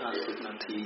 [0.00, 0.78] ห้าสิบนาที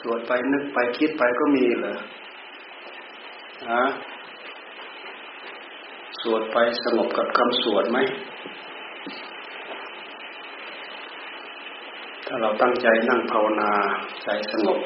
[0.00, 1.96] สวดไปนึกไปคิดไปก็มีเหรอ
[3.70, 3.84] ฮะ
[6.20, 7.98] สวดไปสงบกับคำสวดไหม
[12.26, 13.70] ถ้าเราตั้งใจนั่งภาวนา
[14.24, 14.78] ใจสงบ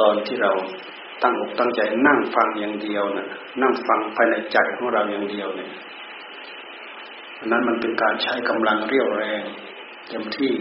[0.00, 0.52] ตอนที่เรา
[1.22, 3.26] ตั้งอกตั้งใจนั่งฟังอย่างเดียวนะ่ะ
[3.62, 5.70] นั่งฟังภายในใจของเราอย่างเดียวเนี่ย
[7.50, 9.42] นั้นมันเป็นการใช้กำลังเรี่ยวแรง
[10.08, 10.52] เต็มที่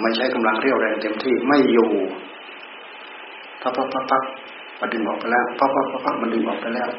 [0.00, 1.90] ไม่ใช้กำลังเรี่ยวแรงเต็มที่ไม่อยู่
[3.62, 4.22] พับพับพับพับ
[4.80, 6.90] มันดึงออกไปแล้วพับพับพับพับมันดึงออกไปแล้ว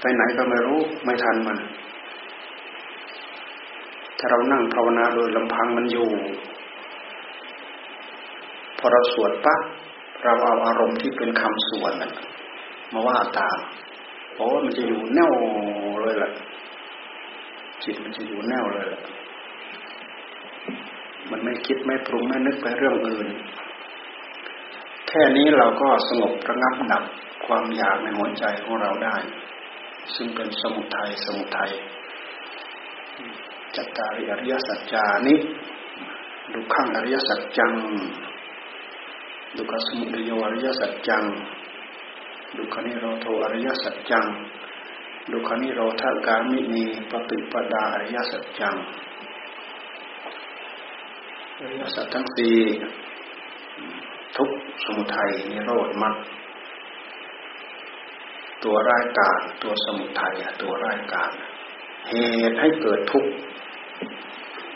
[0.00, 1.58] ไปไหนก็ไม่รู้ไม่ทันมัน
[4.18, 6.08] ถ้าเรานั่งภาวนาโดยลำพังมันอยู่
[8.78, 9.60] พอเราสวดปั๊บ
[10.24, 11.92] เราเอาอารมณ์ที่เป็นคำสวด
[12.92, 13.58] มาว่าตาม
[14.36, 15.32] โอ้มันจะอยู่แน่ว
[16.02, 16.30] เลยล่ะ
[17.82, 19.00] จิตมันจะอยู่แน่วเลยล่ะ
[21.30, 23.28] มันไม่คิดไม่ปรุงไม่นึกไปเรื่องอื่น
[25.08, 27.04] แค่นี้เราก็สงบระงับดับ
[27.46, 29.16] ความอยากในหัวใจของเราได้
[30.14, 31.70] ซึ่งเป็นสมุทัยสมุทัย
[33.76, 35.34] จัตตาริอริยสัจจานิ
[36.52, 37.72] ดุขังอริยสัจจัง
[39.56, 41.24] ดุขสมุทัยอริยสัจจัง
[42.56, 44.26] ดุขนิโรโทอริยสัจจัง
[45.30, 48.74] ดุขนิโรธากามินีปฏิปดาอริยสัจจัง
[51.60, 52.56] อริยสัจทั้งสี่
[54.36, 54.50] ทุก
[54.84, 56.16] สมุทัยนิโรธมรรค
[58.64, 61.32] ตัวร้ายกาศตัวสมุทัยตัวร้ายกาศ
[62.08, 62.14] เห
[62.50, 63.32] ตุให้เกิดทุกข์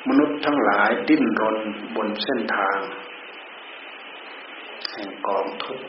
[0.08, 1.56] มนุษย์ทั้งหลายดิ้นรน
[1.96, 2.78] บนเส้นทาง
[4.90, 5.86] แห่งกองทุกข์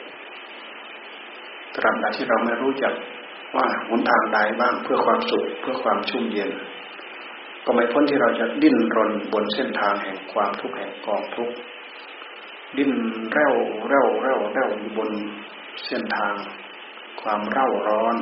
[1.75, 2.93] ตราบใดที่เราไม่รู้จัก
[3.55, 6.51] ว่าหนทางใดบ้างเพื่อความสุขเพื่อความชุ่มเย็น
[7.65, 11.55] ก็ไม่พ้นที่เราจะดิ้นรนบนเส้นทางแห่งความทุกข์แห่งกองทุกข์
[12.77, 12.91] ดิ้น
[13.31, 13.49] เร่า
[13.89, 15.09] เร่าเร่าเร่าอยู่บน
[15.85, 16.33] เส้นทาง
[17.21, 18.15] ความเร่าร้อน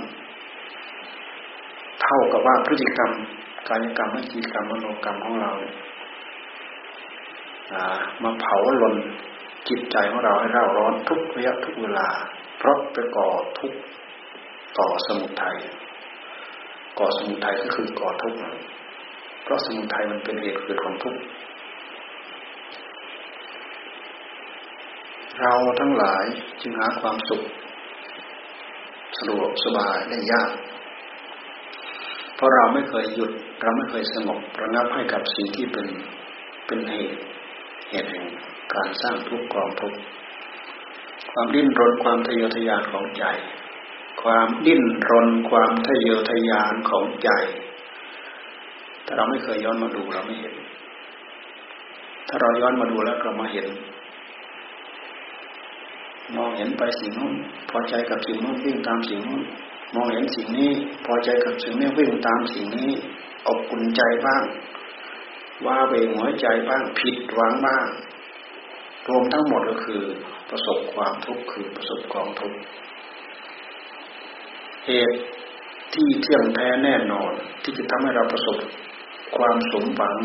[2.01, 3.11] เท่ากับว่าพฤติกรรม
[3.69, 5.51] กายกรรมวิจีกรรมมโนกรรมของเรา
[8.23, 8.95] มาเผาลน
[9.69, 12.07] จิตใจของเราให้เร่าร้อนทุกระยะทุกเวลา
[12.59, 13.27] เพราะไปก่อ
[13.59, 13.73] ทุก
[14.77, 15.57] ก่อสมุทัย
[16.99, 18.37] ก่อสมุทัยก็คือก่อทุกข์
[19.43, 21.21] เพราะสมุทัยมันเป็นเหตุเกิดของทุกข์
[25.41, 26.23] เราทั้งหลาย
[26.61, 27.41] จึงหาความสุข
[29.17, 30.51] สะดวกสบายได้ยาก
[32.35, 33.31] เพราะเราไม่เคยหยุด
[33.61, 35.87] เราไม่เคยสงบระงับให้กับสิ่งที่เป็น
[36.67, 37.17] เป็นเหตุ
[37.89, 38.25] เหตุแห่ง
[38.73, 39.99] การสร้างทุกข์กองทุกข์
[41.31, 43.23] ความดิ้นรนความทะเยอทะยานของใจ
[44.21, 47.29] ความดิ้นรนความทะเยอทะยานของใจ
[49.05, 50.55] ถ้าเราไม่เคยย้อนมาดูเราไม่เห็น
[52.27, 53.67] ถ้าเราย้อนมาดูแล้วเรามาเห็น
[56.35, 57.33] มองเห็นไปสิ่งนู้น
[57.69, 59.41] พอใจกับสิ่งนู้นวิ่งตามสิ่งนู้น
[59.95, 60.71] มองเห็นสิ่งนี้
[61.05, 62.91] พอใจกับสิ่งนี้วิ่งตามสิ่งนี้
[63.47, 64.43] อบอุ่นใจบ้าง
[65.65, 67.85] ว่าเวหัวใจบ้างผิดหวังบ้าง
[69.07, 70.03] รวมทั้งหมดก็คือ
[70.49, 72.59] ประสบความทุกข์คือประสบความทุกข์
[74.87, 75.17] เหตุ
[75.93, 77.31] ที่เที่ยงแท้แน่นอน
[77.63, 78.57] ที่จะทำให้เราประสบ
[79.37, 80.17] ความสมหวัง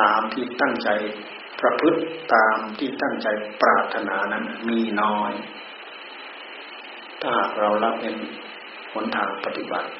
[0.00, 0.88] ตามที่ตั้งใจ
[1.60, 2.00] ประพฤติ
[2.34, 3.28] ตามที่ตั้งใจ
[3.62, 5.32] ปรารถนานั้นมีน้อย
[7.22, 8.16] ถ้าเรารับเป็น
[8.92, 9.90] หนทางปฏิบัติ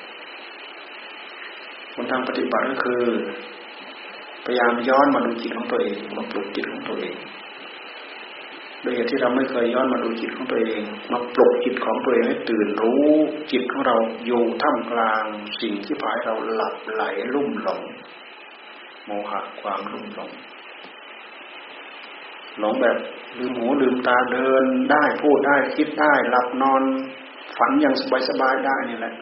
[1.95, 3.03] หนทางปฏิบัติก็คือ
[4.45, 7.17] พยายามย้อนมาดูจิตของตัวเองมาปลุกจิตของตัวเอง
[8.83, 10.83] โดยเหตุที่เราไม่เคยย้อนมาดูจิตของตัวเอง
[11.13, 13.07] มาปลุกจิตของตัวเองให้ตื่นรู้
[13.53, 13.97] จิตของเรา
[14.27, 15.25] อยู่ท่ามกลาง
[15.61, 17.03] สิ่งที่พายเราหลับไหล
[17.35, 17.83] ลุ่มหลง
[19.07, 20.31] โมหะความลุ่มหลง
[22.59, 22.97] หลงแบบ
[23.39, 26.83] ลืมหูลืมตาเดินได้พูดได้คิดได้หลับนอน
[27.57, 27.95] ฝันอย่าง
[28.29, 29.15] สบายๆได้นี่แหละ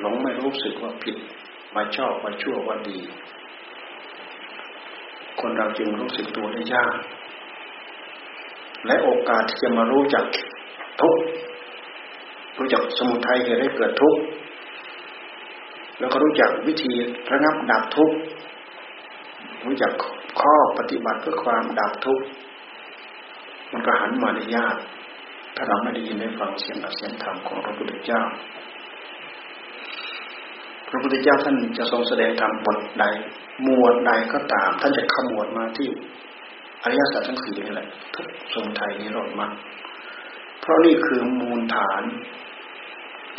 [0.00, 1.16] หลงไม่รู้สึกว่าผิด
[1.74, 2.98] มาชอบมาชั่วว่าดี
[5.40, 6.94] คนเราจึงรู้สึกตัวได้ยาก
[8.86, 10.24] และโอกาสที่จะมารู้จัก
[11.00, 11.16] ทุก
[12.58, 14.20] รู้จักสมุทัยเหตุให้เกิดทุกข์
[15.98, 16.92] แล้วก็รู้จักวิธี
[17.32, 18.16] ระงับดับทุกข์
[19.66, 19.92] รู้จัก
[20.40, 22.24] ข้อปฏิบัติเพื่อความดับทุกข์
[23.72, 24.76] มันก็หันมาได้ยาก
[25.56, 28.22] ถ้าเราไม่ได้ยินได้ฟังเสียงอัเสียงธรรมของพระพุทธเจ้า
[30.88, 33.04] พระพุทธเจ้าท่านจะทรงแสดงธรรมบทใด
[33.62, 35.90] หมวดใดก็ตาม ท่านจะขมวดมาที่
[36.82, 39.52] อริยสัจทั้งสี่นี่แหละทุกสมุทัยนิโรธมรรค
[40.60, 42.02] เพราะนี่คือมูลฐาน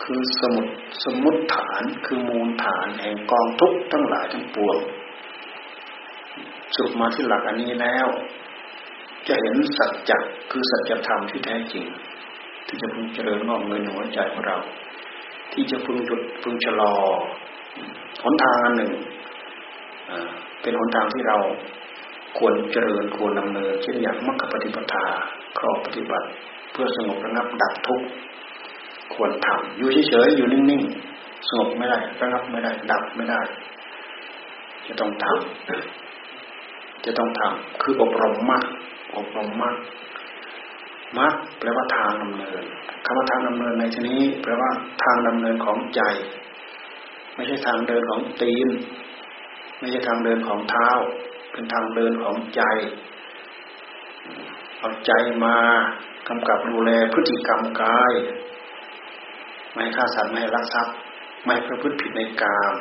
[0.03, 0.67] คือสมุด
[1.03, 4.77] สมุดฐานคือมูลฐานแห่งกองทุกทั้งหลายทั้งปวง
[6.75, 8.07] สุดมาที่หลักอันนี้แล้ว
[9.27, 10.17] จะเห็นสัจจะ
[10.51, 11.85] คือสัจธรรมที่แท้จริง
[12.67, 14.57] ที่จะพึงเจริญงอกเงยในหัวใจของเรา
[15.53, 16.93] ที่จะพึงหยุดพึงชะลอ
[18.23, 18.91] หนทางอันหนึ่ง
[20.61, 21.37] เป็นหนทางที่เรา
[22.37, 25.05] ควรเจริญควรดำเนินเช่นอย่างมรรคปฏิปทา
[25.57, 26.27] ครอปฏิบัติ
[26.71, 28.07] เพื่อสงบระงับดับทุกข์
[29.13, 33.41] ควรทำอยู่เฉยๆอยู่นิ่งๆสงบไม่ได้ระงับไม่ได้ดับไม่ได้
[34.87, 38.63] จะต้องทำจะต้องทำคืออบรมมรรค
[39.15, 39.75] อบรมมรรค
[41.19, 42.63] มรรคแปลว่าทางดำเนิน
[43.05, 44.69] คำว่าทางดำเนินในที่นี้ แปลว่า
[45.03, 46.01] ทางดำเนินของใจ
[47.35, 48.69] ไม่ใช่ทางเดินของตีน
[49.79, 50.89] ไม่ใช่ทางเดินของเท้า
[51.57, 52.61] เป็นทางเดินของใจ
[54.79, 55.11] เอาใจ
[55.45, 55.55] มา
[56.27, 58.13] กำกับดูแลพฤติกรรมกาย
[59.73, 60.95] ไม่ฆ่าสัตว์ไม่รักทรัพย์
[61.45, 62.73] ไม่ประพฤติผิดในกาม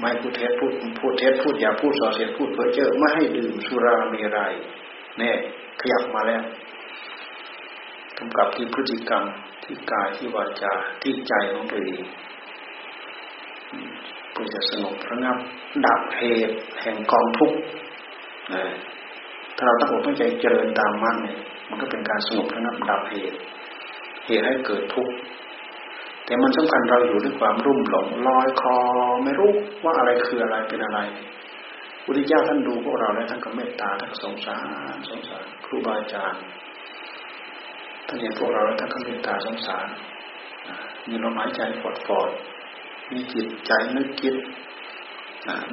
[0.00, 4.52] ไม่พูดเท็จพูดพูดเท็จพูดอย่าพูดส่อเสียดพูดเพ้อเจ้อไม่ให้ดื่มสุรามรัย
[5.18, 5.30] แน่
[5.80, 6.42] ขยับมาแล้ว
[8.18, 9.24] กำกับที่พฤติกรรม
[9.64, 12.04] ที่กายที่วาจาที่ใจของตัวเอง
[14.34, 15.36] เพื่อจะสงบระงับ
[15.86, 17.58] ดับเหตุแห่งกองทุกข์
[19.56, 21.38] ถ้าเราตั้งอกตั้งใจเจริญตามมันเนี่ย
[21.68, 23.38] มันก็เป็นการสงบระงับดับเหตุ
[24.26, 25.14] เหตุให้เกิดทุกข์
[26.24, 28.76] แต่มันสำคัญเราอยู่ด้วยความรุ่มหลงลอยคอ
[29.24, 29.52] ไม่รู้
[29.84, 31.00] ว่าอะไรคืออะไรเป็นอะไร
[32.04, 34.58] พุทธเจ้าท่านดูพวกเราแล้วท่านก็เมตตาท่านก็สงสา
[34.94, 36.42] รสงสารครูบาอาจารย์
[38.06, 39.86] ท่านเห็นพวกเราแล้วท่านก็เมตตาสงสาร
[41.08, 42.30] มีลมหายใจปลดปลอด
[43.10, 44.34] มีจิตใจนึกคิด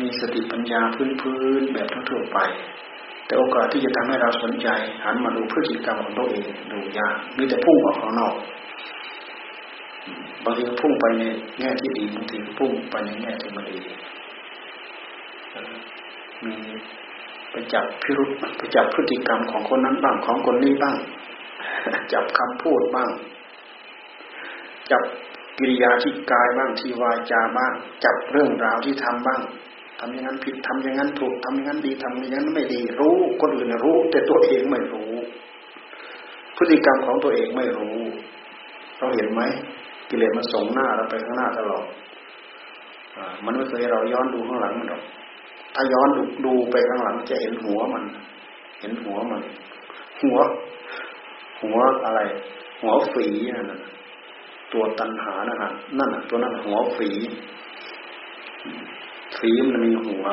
[0.02, 0.82] มีสติปัญญา
[1.22, 2.40] พื้นๆแบบทั่วไป
[3.26, 4.68] แต่โอกาสที่จะทำให้เราสนใจ
[5.04, 8.36] หันมาดูพฤติกรรมของตัวเองดูยากมีแต่พุ่งออกข้างนอก
[10.44, 11.24] บางทีก็พุ่งไปใน
[11.60, 13.80] แง่ที่ดีบางทีก็พุ่งไปในแง่ที่ไม่ดี
[16.44, 16.54] มี
[17.52, 20.98] ไปจับพิรุษไปจับพฤติกรรมของคนนั้นบ้างของคนนี้บ้าง
[22.14, 23.10] จับคำพูดบ้าง
[24.92, 25.04] จับ
[25.62, 27.74] กิริยาที่กายบ้างที่วาจาบ้าง
[28.04, 29.42] จับเรื่องราวที่ทำบ้าง
[30.00, 35.12] ทำอย่างนั้นผิดทำอย่างนั้นถูกทำอย่างนั้นดีทำอย่างนั้นไม่ดี รู้คนอื่นรู้ แต่ตัวเองไม่รู้
[36.58, 37.98] พฤติกรรมของตัวเองไม่รู้
[39.00, 39.42] เราเห็นไหม
[40.10, 41.86] กิเลสมันส่งหน้าเราไปข้างหน้าตลอด
[43.46, 45.04] มันไม่เคยเราย้อนดูข้างหลังมันหรอก
[45.76, 48.04] ถ้าย้อนดูดูไปข้างหลังจะเห็นหัวมัน
[48.80, 49.42] เห็นหัวมัน
[50.22, 50.38] หัว
[51.62, 52.20] หัวอะไร
[52.82, 53.26] หัวฝี
[53.58, 53.74] นั่น
[54.74, 57.10] ตัวตัณหานะฮะนั่นตัวนั้นหัวฝี
[59.38, 60.26] ฝีมันมีหัว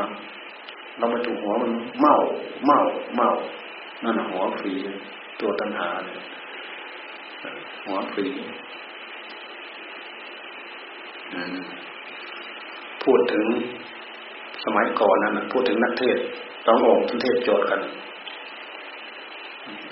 [0.99, 2.14] เราไปถูกหัวมันเมา
[2.67, 2.79] เมา
[3.17, 3.29] เมา
[4.05, 4.73] นั่นหัวฝี
[5.40, 6.20] ตัวตัณหาเนี่ย
[7.85, 8.26] หัวฝี
[13.02, 13.46] พูดถึง
[14.64, 16.19] สมัยก่อนนั้นพูดถึงนักเทศ
[16.67, 17.81] สององค์ท่านเทศโจทย์กัน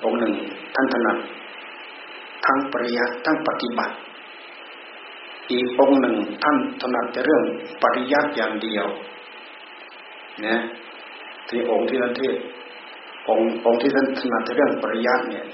[0.05, 0.33] องค์หนึ่ง
[0.75, 1.19] ท่านถนัด
[2.47, 3.95] ทั้งปริยัติทั้งปฏิบัติ
[5.51, 7.43] อีกองหนึ่งท่านถนัดแต่เรื่อง
[7.83, 8.87] ปริยัติอย่างเดียว
[10.47, 10.57] นะ
[11.49, 12.37] ที่องค์ที่ท่านเทศ
[13.29, 15.47] องค์องค์ที่ท่านถนัดแต่เรื่องปริยัติเนี่ย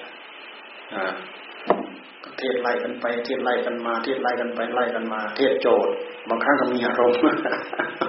[2.38, 5.92] เทศไล่กันไป เทศไล่กันมา เทศไล่กันไปไล่กันมา เทศโจทย์
[6.28, 7.18] บางครั้งก็มีอารมณ์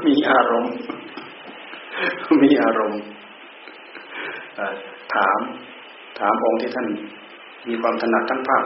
[0.08, 0.74] มีอารมณ์
[2.44, 3.02] มีอารมณ์
[5.14, 5.40] ถาม
[6.20, 6.88] ถามองค์ที่ท่าน
[7.68, 8.64] มีความถนัดทั้งภาค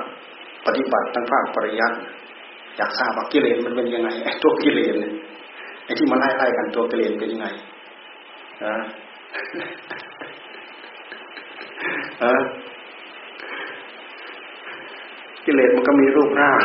[0.66, 1.98] ปฏิบัติทั้งภาคปริยัติ
[2.78, 4.96] อยากทราบว่ากิเลสมันเป็นยังไงไอ้ตัวกิเลส
[5.86, 7.48] ไอ้ที่มันไล่ไล่กันตัวกิเลสเป็นยังไง
[8.64, 8.76] อะ
[12.24, 12.34] อะ
[15.46, 16.60] กิเลสมันก็มีรูปร่าง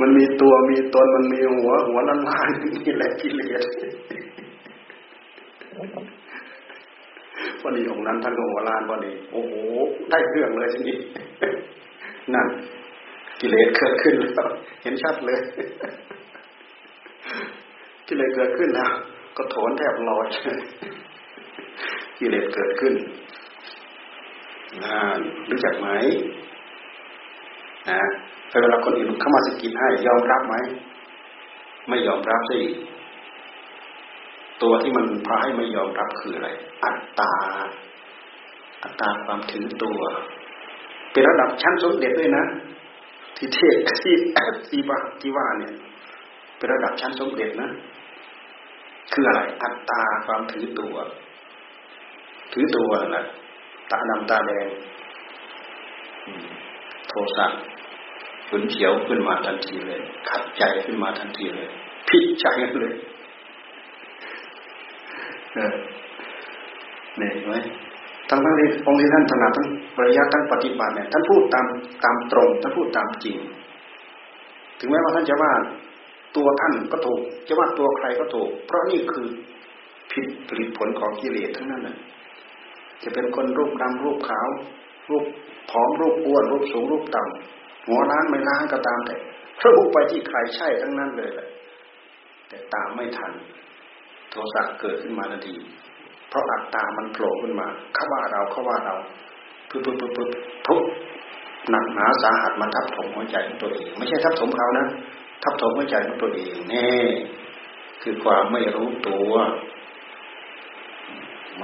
[0.00, 2.48] มันมีตัวมีตนมันมีหัว หัวล้านล้าน
[2.84, 3.64] นี่แหละกิเลส
[7.62, 9.54] วันนี้องนั้นท่านก็หัวล้านวันนี้โอ้โห
[10.10, 10.98] ได้เรื่องเลยทีนี้
[12.34, 12.46] นั่น
[13.42, 14.48] กิเลสเกิดขึ้นแล้ว
[14.82, 15.40] เห็นชัดเลย
[18.08, 18.92] กิเลสเกิดขึ้นแล้ว
[19.36, 20.26] ก็โถนแทบลอย
[22.18, 22.94] กิเลสเกิดขึ้น
[24.82, 24.96] นะ
[25.50, 25.88] รู้จักไหม
[27.88, 28.00] นะ
[28.62, 30.54] เวลาคนอื่นเข้ามาสกิดให้ ยอมรับไหม
[31.88, 32.60] ไม่ยอมรับสิ
[34.62, 36.48] ตัวที่มันพาให้ไม่ยอมรับคืออะไร
[36.84, 37.32] อัตตา
[38.82, 40.00] อัตตาความถือตัว
[41.12, 42.44] เป็นระดับชั้นสมเด็จด้วยนะ
[43.42, 44.14] ที่เทศที่
[44.68, 45.72] ที่ว่าที่ว่าเนี่ย
[46.56, 47.70] เป็นระดับชั้นสมเด็จนะ
[49.12, 50.94] คืออะไรอัตตาความถือตัว
[52.52, 53.24] ถือตัวแหละ
[53.90, 54.68] ตาดำตาแดง
[57.08, 57.46] โทสะ
[58.48, 61.68] ฉุนเฉียวขึ้นมาทันทีเลย ขัดใจขึ้นมาทันทีเลย
[62.08, 62.46] ผิดใจ
[62.80, 62.94] เลย
[65.54, 65.74] เออ
[67.18, 67.54] เนี่ยไหม
[68.32, 71.66] ทั้งทั้งที่องค์ที่ท่านถนัดทั้งปริยัติทั้งปฏิบัติเนี่ยท่านพูดตาม
[72.04, 73.36] ตามตรงท่านพูดตามจริง
[74.78, 75.52] ถึงแม้ว่าท่านจะว่า
[76.36, 79.26] ตัวท่านก็ถูก จะว่าตัวใครก็ถูก เพราะนี่คือ
[80.12, 81.96] ผิดผลิตผลของกิเลสทั้งนั้นแหละ
[83.02, 84.48] จะเป็นคนรูปดำรูปขาว
[85.10, 85.24] รูป
[85.70, 89.14] ผอมรูปอ้วนรูปสูงรูปต่ำหัวล้านไม่ล้านก็ตามแต่
[89.58, 91.48] พระบุไปที่ใครใช่ทั้งนั้นเลยแหละ
[92.48, 93.32] แต่ตามไม่ทัน
[94.30, 95.54] โทสะเกิดขึ้นมาทันที
[96.32, 98.94] เพราะอัตตามันโผล่ขึ้นมาเขาว่าเราเขาว่าเรา
[99.68, 100.28] ปึ๊บปึ๊บปึ๊บปึ๊บ
[100.66, 100.82] ทุก
[101.70, 104.86] หนักหนาสาหัสมาทับถมหัวใจของตัวเองไม่ใช่ทับถมเขานะ
[105.42, 106.88] ทับถมหัวใจของตัวเองแน่
[108.02, 109.32] คือความไม่รู้ตัว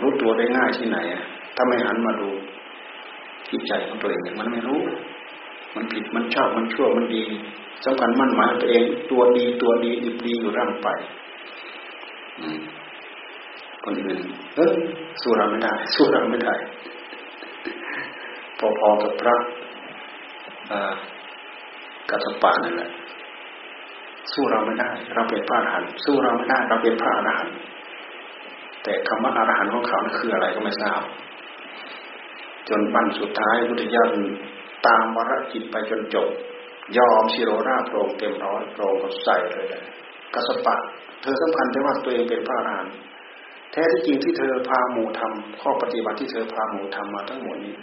[0.00, 0.98] รู้ตัวได้ง่ายที่ไหน
[1.56, 2.30] ถ้าไม่หันมาดู
[3.50, 4.80] จิตใจของตัวเองมันไม่รู้
[5.74, 7.24] มันผิดมันชอบมันชั่วมันดี
[7.84, 10.88] สำคัญมั่นหมายตัวเอง ตัวดีตัวดีดีดีอยู่ร่างไป
[13.84, 14.18] คนอื่น
[14.56, 14.74] เออ
[15.22, 16.54] สู้เราไม่ได้ สู้เราไม่ได้
[18.58, 19.36] พอๆกับพระ
[22.10, 22.90] กัสปะนั่นแหละ
[24.32, 27.54] สู้เราไม่ได้ เราเป็นพระอรหันต์สู้เราไม่ได้ เราเป็นพระอรหันต์
[28.82, 31.02] แต่คำว่าอรหันต์ของเขาคืออะไรก็ไม่ทราบ
[32.68, 34.06] จนวันสุดท้ายพุทธเจ้า
[34.86, 36.28] ตามวรจิตไปจนจบ
[36.98, 38.94] ยอมชิโรราโปรงเต็มร้อยโปรง
[39.24, 39.66] ใส่เลย
[40.34, 40.76] กัสปะ
[41.20, 42.94] เธอสำคัญแต่ว่าตัวเองเป็นพระอรหันต์
[43.78, 47.74] ท้ที่จริงที่เธอพาหมู่ทำข้อปฏิบัติที่เธอพาหมู่ทำมาทั้งหมดนี้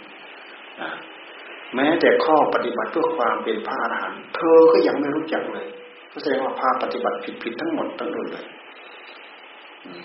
[1.74, 5.66] แม้แต่ข้อปฏิบัติเพื่อความเป็นพระอรหันต์เธอก็ยังไม่รู้จักเลย
[6.22, 8.46] แสดงว่าพาปฏิบัติผิดๆทั้งหมดทั้งหมดเลย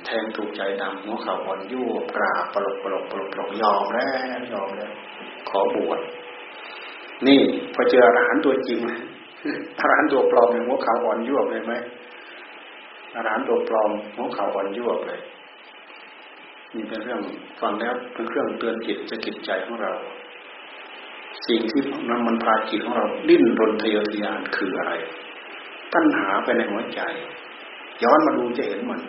[0.05, 4.91] แทงถูกใจดำหัวเข่าอ่อนยุ่กราบปลกปลกปลกปลกยอมแล้วยอมแล้ว
[5.49, 5.99] ขอบวช
[7.27, 7.41] นี่
[7.73, 8.79] พอเจออรหันตัวจริง
[9.79, 11.73] อรหันตัวปลอมเนี่ยหัวเข่าอ่อนยุ่เลยไหม
[13.15, 15.21] อรหันตัวปลอมหัวเข่าอ่อนยุ่เลย
[16.75, 17.21] นี่เป็นเรื่อง
[17.61, 19.93] ฟังแล้วเป็นเครื่องเตือนจิตจะกิจใจของเรา
[21.47, 24.93] สิ่งที่นำมันพาจิตของเราดิ้นรนทะเยอทะยานคืออะไร
[25.93, 27.01] ตัณหาไปในหัวใจ
[28.03, 29.01] ย้อนมาดูจะเห็นมัน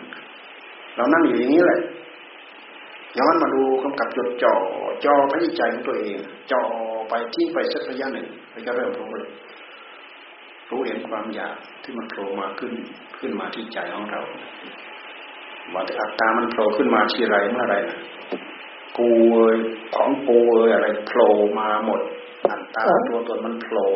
[0.95, 1.81] เรานั่งอยู่อย่างนี้แหละ
[3.19, 4.55] ย้อนมาดูกำกับจดจ่อ
[5.05, 6.17] จ่อพระใจของตัวเอง
[6.51, 6.61] จ่อ
[7.09, 9.31] ไปที่ไปสักระยะหนึ่งเราจะเริ่มรู้เลย
[10.69, 12.73] รู้เห็นความอยากที่มันโผล่มาขึ้น
[13.17, 14.21] ขึ้นมาที่ใจของเรา
[15.73, 17.99] ว่าแต่อัตตามันโผล่ขึ้นมาทีไรเมื่อไรนะ
[18.97, 19.55] กูเอย
[19.95, 22.01] ของกูเอยอะไรโผล่มาหมด
[22.49, 23.87] อัตตาตัวตนมันโผล่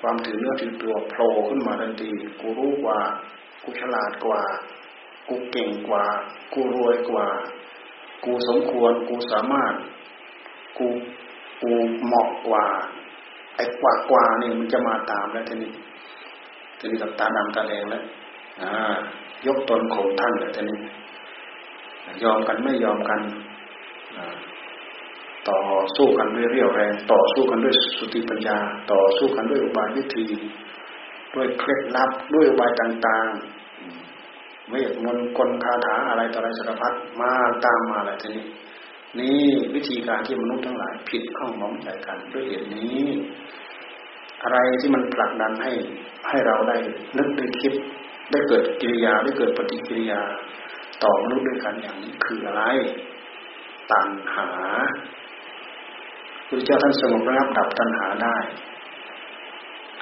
[0.00, 2.98] ความถือเนื้อถือตัวโผล่ขึ้นมาทันทีกูรู้กว่า
[3.62, 4.42] กูฉลาดกว่า
[5.28, 6.04] กูเก่งกว่า
[6.52, 7.26] กูรวยกว่า
[8.24, 9.74] กูสมควรกูสามารถ
[10.78, 10.86] กู
[11.62, 11.72] กู
[12.04, 12.66] เหมาะกว่า
[13.56, 15.72] ไอ้กว่ากว่านี่มันจะมาตามแล้วทีนี้
[16.78, 18.04] ทีนี้กับตาดำตาแดงแล้ว
[18.62, 18.98] อ่า
[19.46, 20.78] ยกตนข่มท่านเลยทีนี้
[22.24, 23.20] ยอมกันไม่ยอมกัน
[25.50, 25.60] ต่อ
[25.96, 28.58] สู้กันด้วยเรี่ยวแรง ต่อสู้กันด้วยสติปัญญา
[28.92, 30.26] ต่อสู้กันด้วยอุบายวิธี
[31.34, 37.32] ด้วยเคล็ดลับด้วยอุบายต่างๆเวทมนต์กลคาถาอะไรต่ออะไรสารพัดมา
[37.64, 38.44] ตามมาอะไรทีนี้
[39.18, 39.44] นี่
[39.74, 43.02] วิธีการที่มนุษย์ทั้งหลายผิดข้องมองใจกันด้วยเหตุนี้
[44.42, 45.72] อะไรที่มันผลักดันให้
[46.28, 46.76] ให้เราได้
[47.18, 47.72] นึกได้คิด
[48.30, 50.20] ได้เกิดกิริยาได้เกิดปฏิกิริยา
[51.02, 52.62] ต่อมนุษย์ด้วยกันอย่างนี้คืออะไร
[53.90, 54.48] ตัณหา
[56.48, 58.36] พระเจ้าท่านสงบระงับดับตัณหาได้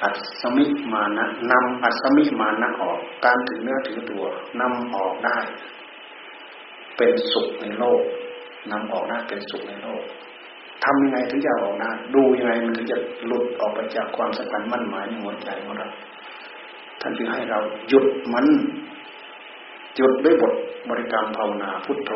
[0.01, 0.09] อั
[0.41, 4.23] ศมิมานะนำอัศมิมานะออกการถึงเนื้อถึงตัว
[4.61, 5.37] นำออกได้
[6.97, 8.01] เป็นสุขในโลก
[8.71, 10.03] นำออกได้เป็นสุขในโลก
[10.83, 15.89] ทำยังไงถึงจะออกได้ดูยังไงมันถึงจะหลุดออกไปจากความสัมพันธ์มั่นหมายในหัวใจของเรา
[17.01, 18.47] ท่านจึงให้เราหยุดมัน
[19.95, 20.53] หยุดด้วยบท
[20.89, 22.11] บริกรรมภาวนาพุทโธ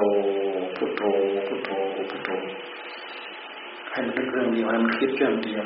[0.77, 1.01] พุทโธ
[1.47, 1.69] พุทโธ
[2.09, 2.29] พุทโธ
[3.91, 5.65] ให้มันเรื่องเดียวให้มันคิดเรื่องเดียว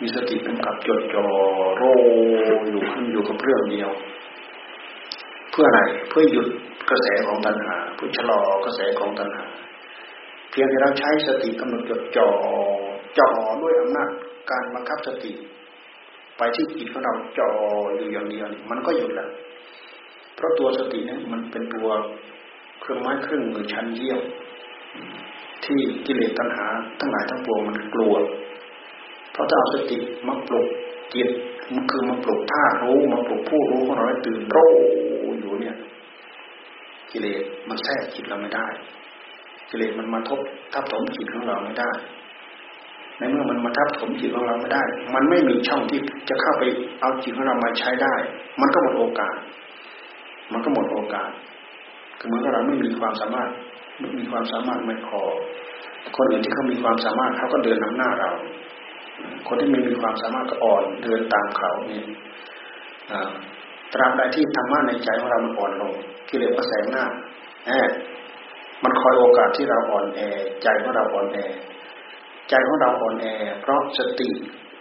[0.00, 1.24] มีสติกำกับจดจ่อ
[1.76, 1.82] โร
[2.70, 3.90] อยู่ขึ้นอยู่กับเรื่องเดียว
[5.50, 6.46] เพื่ออะไรเพื่อหยุด
[6.90, 9.44] กระแสของตัณหาเพื่อชะลอกระแสของตัณหา
[10.50, 12.28] เพียงแต่เราใช้สติกำหนดจดจ่อ
[13.18, 13.28] จ่อ
[13.62, 14.10] ด้วยอำนาจ
[14.50, 15.32] การบังคับสติ
[16.42, 17.48] ไปที่จิตของเราจ่อ
[17.96, 19.30] อยู่อย่างเดียวมันก็หยุดแล้ว
[20.34, 21.88] เพราะตัวสตินี่มันเป็นตัว
[22.80, 24.20] เครื่องไม้เครื่องมือชั้นเยี่ยม
[25.64, 26.66] ที่กิเลสตัณหา
[27.00, 28.14] ทั้งหลายทั้งปวงมันกลัว
[29.32, 30.66] เพราะถ้าเอาสติมาปลุก
[31.14, 31.28] จิต
[31.74, 34.70] มันคือมาปลุกท่ารู้มาปลุกผู้รู้ของเราให้ตื่นรู้
[35.38, 35.76] อยู่เนี่ย
[37.10, 38.66] กิเลสมันแทรกจิตเราไม่ได้
[39.70, 40.40] กิเลสมันมาทบ
[40.72, 41.90] ทับถมจิตของเราไม่ได้
[43.18, 44.82] ในเมื่อมันมาทับถมจิตของเราไม่ได้
[45.14, 46.62] มันไม่มีช่องที่จะเข้าไป
[47.00, 48.14] เอาจิตของเรามาใช้ได้
[48.60, 49.36] มันก็หมดโอกาส
[50.52, 51.30] มันก็หมดโอกาส
[52.18, 53.50] คือเหมือนกับเราไม่มีความสามารถ
[54.00, 55.20] ไม่มีความสามารถไม่พอ
[56.16, 58.30] คนอื่นที่เขามีความสามารถเขาก็เดินนำหน้าเรา
[59.46, 62.02] คนที่ไม่มีความสามารถก็อ่อนเดินตามเขานี่
[63.92, 65.92] ตราบใดที่ธรรมะในใจของเรามันอ่อนลง
[66.28, 67.04] กิเลสก็แสงหน้า
[67.66, 67.90] แอบ
[68.84, 70.20] มันคอยโอกาสที่เราอ่อนแอ
[70.62, 71.38] ใจของเราอ่อนแอ
[72.52, 73.26] ใจของเราอ่อนแอ
[73.62, 74.30] เพราะสติ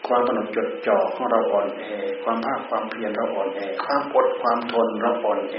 [0.08, 1.84] ความกำหนดจดจ่อของเราอ่อนแอ
[2.24, 5.58] ความภาคความเพียรเราอ่อนแอ ความอดความทนเราอ่อนแอ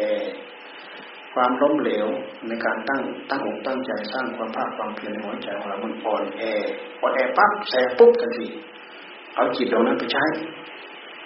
[1.35, 2.07] ความล้มเหลว
[2.47, 6.42] ในการตั้งตั้งอกตั้งใจสร้างความภาคความเพียรในหัวใจของเรามันอ่อนแอ
[7.00, 8.47] อ่อนแอปั๊บแสบปุ๊บทันที
[9.35, 10.25] เอาจิตตรงนั้นไปใช้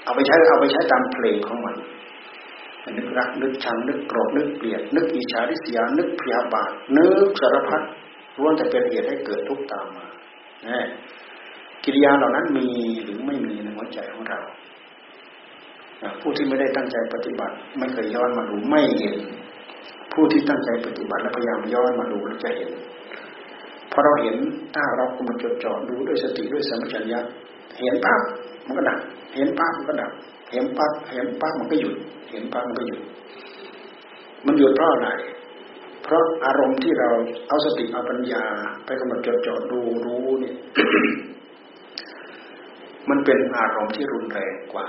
[0.05, 1.77] เอาไปใช้เอาไปใช้ตามเพลงของมัน
[2.97, 7.83] นึกรักนึกชังนึกโกรธนึกเกลียด นึกอิจฉาริษยานึกพยาบาทนึกสารพัด
[8.39, 10.06] ล้วนแต่เป็นเหตุให้เกิดทุกข์ตามมา
[11.85, 12.67] กิริยาเหล่านั้นมี
[13.05, 14.41] หรือไม่มีในหัวใจของเรา
[16.21, 19.17] ผู้ที่ไม่ได้ตั้งใจปฏิบัติ ไม่เคยย้อนมาดูไม่เห็น
[20.13, 22.71] ผู้ที่ตั้งใจปฏิบัติและพยายามย้อนมาดูแล้วจะเห็น
[23.93, 24.37] พอเราเห็น
[24.75, 27.21] ถ้าเรากำลังจดจ่อดูด้วยสติด้วยสัมปชัญญะ
[27.81, 28.21] เห็นปั๊บ
[28.65, 28.99] มันก็ดับ
[29.35, 30.11] เห็นปั๊บมันก็ดับ
[30.53, 31.95] เห็นปั๊บเห็นปั๊บมันก็หยุด
[32.31, 33.01] เห็นปั๊บมันก็หยุด
[34.47, 35.09] มันหยุดเพราะอะไร
[36.07, 37.11] เพราะอารมณ์ที่เรา
[37.49, 38.45] เอาสติเอาปัญญา
[38.87, 40.57] ไปกำหนดจดจ่อดูรู้เนี่ย
[43.11, 44.87] มันเป็นอารมณ์ที่รุนแรงกว่า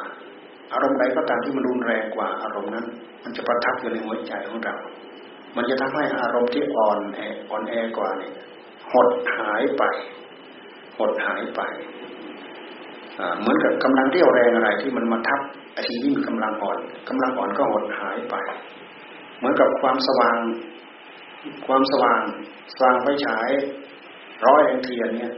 [0.74, 2.86] อารมณ์ใดก็ตามที่มันรุนแรงกว่า อารมณ์นั้น
[3.24, 4.76] มันจะประทับอยู่ในหัวใจของเรา
[5.56, 7.20] มันจะทำให้อารมณ์ที่อ่อนแอ
[7.50, 8.34] อ่อนแอกว่าเนี่ย
[8.94, 9.84] หดหายไป
[10.98, 11.62] หดหายไป
[13.40, 15.40] เหมือนกับกำลังเรี่ยวแรงอะไรที่มันมาทับ
[15.74, 18.36] ไอ้ที่มีกำลังอ่อนกำลังอ่อนก็หดหายไป
[19.38, 20.38] เหมือนกับความสว่าง
[21.68, 22.22] ความสว่าง
[22.74, 23.50] สว่างไฟฉาย
[24.46, 25.34] ร้อยแองเทียนเนี่ย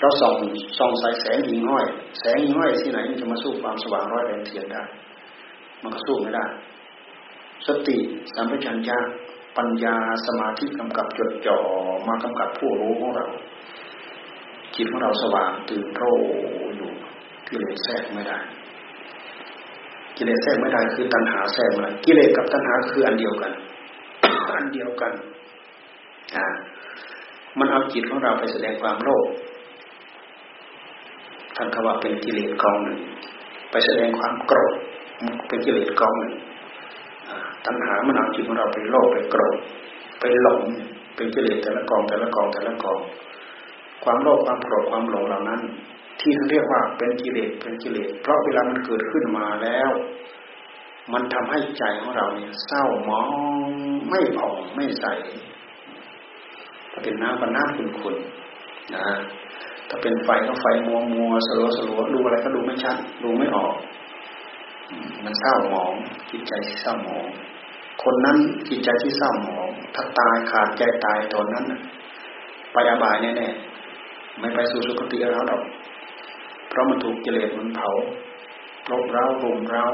[0.00, 0.36] เราส่อง
[0.78, 1.86] ส่องใส่แสงหิ่งห้อย
[2.20, 4.82] แสงหิ่งห้อยที่ไหนมันจะมาสู้ความสว่างร้อยแองเทียนได้
[5.82, 6.46] มันก็สู้ไม่ได้
[7.66, 7.98] สติ
[8.34, 8.98] สัมปชัญญะ
[9.56, 11.58] ปัญญาสมาธิกำกับจดจ่อ
[12.08, 13.26] มากำกับผู้รู้ของเรา
[14.76, 16.02] จิตของเราสว่างตื่นโร
[16.76, 16.90] อยู่
[17.48, 18.38] กิเลสแทรกไม่ได้
[20.16, 23.52] กิเลสแทรกไม่ได้คือตัณหาแทรกไม่ได้กิเลสกับตัณหาคืออันเดียวกัน
[24.54, 25.12] อันเดียวกัน
[26.36, 26.46] อ่า
[27.58, 29.26] มันเอาจิตของเราไปแสดงความโลภ
[31.56, 32.98] ท่านคำว่าเป็นกิเลสกองหนึ่ง
[33.70, 34.74] ไปแสดงความโกรธ
[35.48, 36.34] เป็นกิเลสกองหนึ่ง
[37.64, 39.56] ตัณหามันเอาจิตของเราไปโลภไปโกรธ
[40.20, 40.60] ไปหลง
[41.16, 42.98] เป็นกิเลสแต่ละกองแต่ละกองแต่ละกอง
[44.04, 45.60] ความโลภความโกรธความหลงเหล่านั้น
[46.20, 49.90] ที่เรียกว่าเป็นกิเลสเป็นกิเลสเพราะเวลามันเกิดขึ้นมาแล้ว
[51.12, 53.28] มันทำให้ใจของเราเนี่ยเศร้าหมอง
[54.10, 55.06] ไม่ผ่องไม่ใส
[56.92, 59.06] ถ้าเป็นน้ำก็น้ำขุ่นๆนะ
[59.88, 63.74] ถ้าเป็นไฟก็ไฟมัวมัวสลัวสลัวดูอะไรก็ดูไม่ชัดดูไม่ออก
[65.24, 65.92] มันเศร้าหมอง
[66.30, 67.26] จิตใจที่เศร้าหมอง
[68.02, 68.38] คนนั้น
[68.68, 71.64] จิตใจที่เศร้าหมอง ถ้าตายขาดใจตายตอนนั้น
[72.72, 75.62] ไปอบายแน่ๆไม่ไปสู่สุคติแล้วหรอก
[76.68, 77.90] เพราะมันถูกกิเลสมันเผา
[78.90, 79.84] ลบเร้ารุมเร้า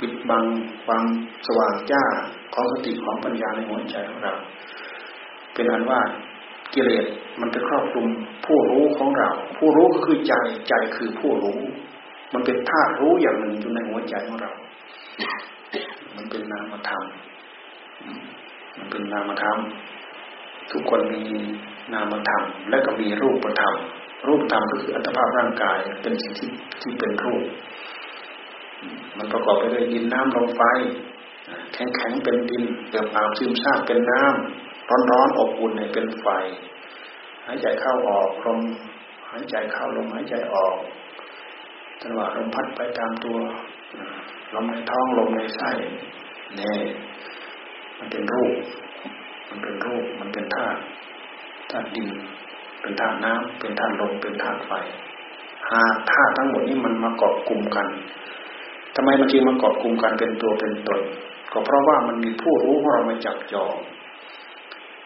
[0.00, 0.44] ปิดบัง
[0.84, 1.04] ความ
[1.46, 2.04] สว่างจ้า
[2.54, 4.34] ของสติของปัญญาในหัวใจของเรา
[5.54, 6.00] เป็นอันว่า
[6.74, 7.06] กิเลส
[7.40, 8.06] มันจะครอบคลุม
[8.46, 10.34] ผู้รู้ของเรา ผู้รู้ก็คือใจ
[10.68, 11.58] ใจคือผู้รู้
[12.34, 14.52] มันเป็นธาตุรู้อย่างหนึ่งอยู่ในหัวใจของเรา
[16.16, 17.04] มันเป็นนามธรรม
[18.76, 19.58] มันเป็นนามธรรม
[20.72, 21.22] ทุกคนมี
[21.92, 23.74] นามธรรม และก็มีรูปธรรม
[24.26, 26.50] รูปธรรมก็คืออัตภาพร่างกายเป็นสิ่งที่
[26.82, 27.44] ที่เป็นรูป
[29.16, 30.62] มันประกอบไปด้วยดินน้ำลมไฟ
[31.74, 36.26] แข็งแข็งเป็นดินเปลือกเปล่าซึมซาบเป็นน้ำร้อนร้อนอบอุ่นเนี่ยเป็นไฟ
[37.46, 38.60] หายใจเข้าออกลม
[39.30, 40.76] หายใจเข้าลมหายใจออก
[42.02, 43.38] จังหวะลมพัดไปตามตัว
[44.54, 45.70] ลมในท้องลมในไส้
[46.56, 46.80] เนี่ย
[47.98, 48.54] มันเป็นรูป
[49.48, 50.80] มันเป็นรูปมันเป็นธาตุ
[51.70, 52.10] ธาตุดิน
[52.80, 54.72] เป็นธาตุน้ำเป็นธาตุลมเป็นธาตุไฟ
[55.68, 57.88] หาธาตุทั้งหมดนี้มันมาเกาะกลุ่มกัน
[59.00, 61.00] ทำไมมันจึงมาเกาะกลุ่มกันเป็นตัวเป็นตน
[61.52, 63.74] ก็เพราะว่ามันมีผู้รู้ของเรามาจับจอง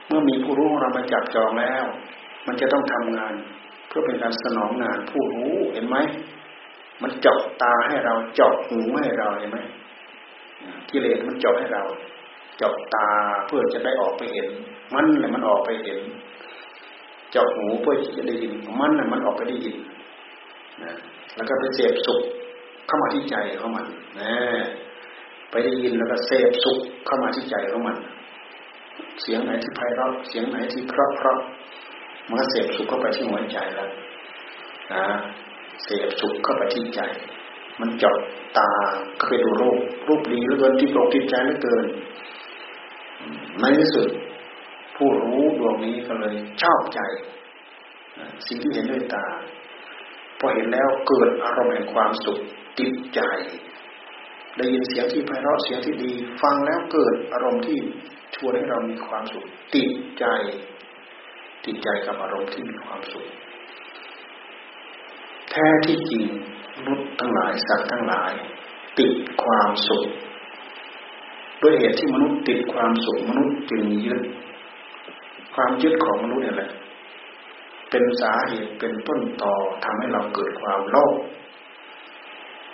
[0.06, 1.84] เมื่อมีผู้รู้ของเรามาจับจองแล้ว
[2.46, 3.34] มันจะต้องทำงาน
[3.88, 5.96] เพื่อเป็นการสนองงานผู้รู้เห็นไหม
[7.02, 9.58] มันเจาะตาให้เราเจาะหูให้เราเห็นไหม
[10.90, 11.84] กิเลสมันเจาะให้เรา
[12.58, 13.08] เจาะตา
[13.46, 14.48] เพื่อจะได้ออกไปเห็น
[14.94, 16.00] มันเลยมันออกไปเห็น
[17.34, 19.76] จาะหูเพื่อที่จะได้ยิน มันน่ะมันออกไปได้ยิน
[20.82, 20.92] นะ
[21.36, 22.22] แล้วก็ไปเสพสุข
[22.86, 23.86] เข้ามาที่ใจของมัน
[24.20, 24.34] นะ
[25.50, 27.96] ไปได้ยินแล้วก็เสพสุขเข้ามาที่ใจของมัน
[29.22, 31.38] เสียงไหนที่ไพเราะเสียงไหนที่เพราะเพราะ
[32.28, 33.90] มันก็เสพสุขเข้าไปที่หัวใจแล้ว
[34.92, 35.04] นะ
[35.84, 37.00] เสพสุขเข้าไปที่ใจ
[37.80, 38.16] มันจด
[38.58, 38.70] ตา
[39.20, 41.86] เคยดูรูปรูปดีเหลือเกินที่ตกติดใจเหลือเกิน
[43.60, 44.08] ในที่สุด
[44.96, 47.00] ผู้รู้ดวงนี้ก็เลยชอบใจ
[48.46, 49.26] สิ่งที่เห็นด้วยตา
[50.44, 52.38] อเห็นแล้วเกิดอารมณ์แห่งความสุข
[52.78, 53.20] ติดใจ
[54.56, 57.78] ได้ยินเสียงที่ไพเราะเสียงที่ดี ฟังแล้วเกิดอารมณ์ที่
[58.34, 60.24] ชวนให้เรามีความสุขติดใจ
[61.64, 63.26] ติดใจกับอารมณ์ที่มีความสุข
[65.50, 66.26] แท้ที่จริง
[66.76, 68.32] มนุษย์ทั้งหลายสัตว์ทั้งหลาย
[68.98, 69.12] ติด
[69.44, 70.04] ความสุข
[71.62, 74.22] ด้วยเหตุที่มนุษย์ติดความสุขมนุษย์จึงยึด
[75.54, 76.70] ความยึดของมนุษย์นี่แหละ
[77.96, 79.54] เป็นสาเหตุเป็นต้นต่อ
[79.84, 81.14] ทำให้เราเกิดความโลภ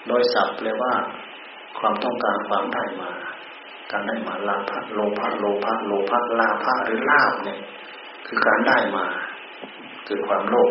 [0.09, 0.95] โดยศัพท์แปลว่า
[1.79, 3.11] ความต้องการความได้มา
[3.91, 7.59] การได้มาลาภโลภะโลภะโลภะลาภหรือลาภเนี่ย
[8.27, 9.05] คือการได้มา
[10.07, 10.71] เกิดความโลภ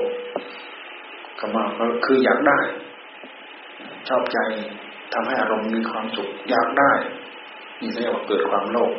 [1.40, 2.60] ก็มาก็คืออยากได้
[4.08, 4.38] ชอบใจ
[5.14, 6.92] ทำให้อารมณ์มีความสุขอยากได้
[7.82, 8.92] นี่เรียกว่าเกิดความโลภ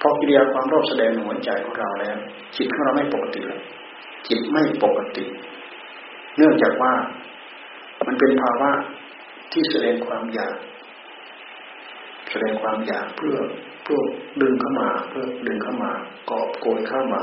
[0.00, 2.16] พอกิริยาความโลภแสดงในหัวใจของเราแล้ว
[2.56, 3.62] จิตของเราไม่ปกติแล้ว
[4.30, 5.24] จิตไม่ปกติ
[6.36, 6.92] เนื่องจากว่า
[8.06, 8.70] มันเป็นภาวะ
[9.52, 10.56] ที่แสดงความอยาก
[12.30, 13.36] แสดงความอยากเพื่อ
[13.84, 14.00] เพื่อ
[14.42, 15.92] ดึงเข้ามา เพื่อดึงเข้ามา
[16.30, 17.22] กอบโกยเข้ามา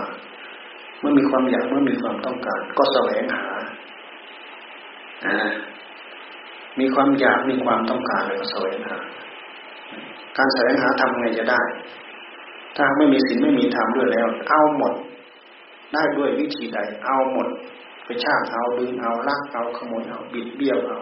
[1.00, 3.46] เมื่อมีความอยากเมื่อมีความต้องการ ก็แสวงหา
[5.26, 5.50] อ่า
[6.80, 8.98] มีความอยากมีความต้องการเลยก็แสวงหา
[10.38, 11.62] การแสวงหาทำไงจะได้
[12.78, 14.94] ถ้าไม่มีศีลไม่มีธรรมด้วยแล้ว เอาหมด
[15.94, 17.48] ได้ด้วยวิธีใด เอาหมด
[18.06, 21.00] ไปชากเอาดึงเอาลักเอาขโมยเอาบิดเบี้ยวเอา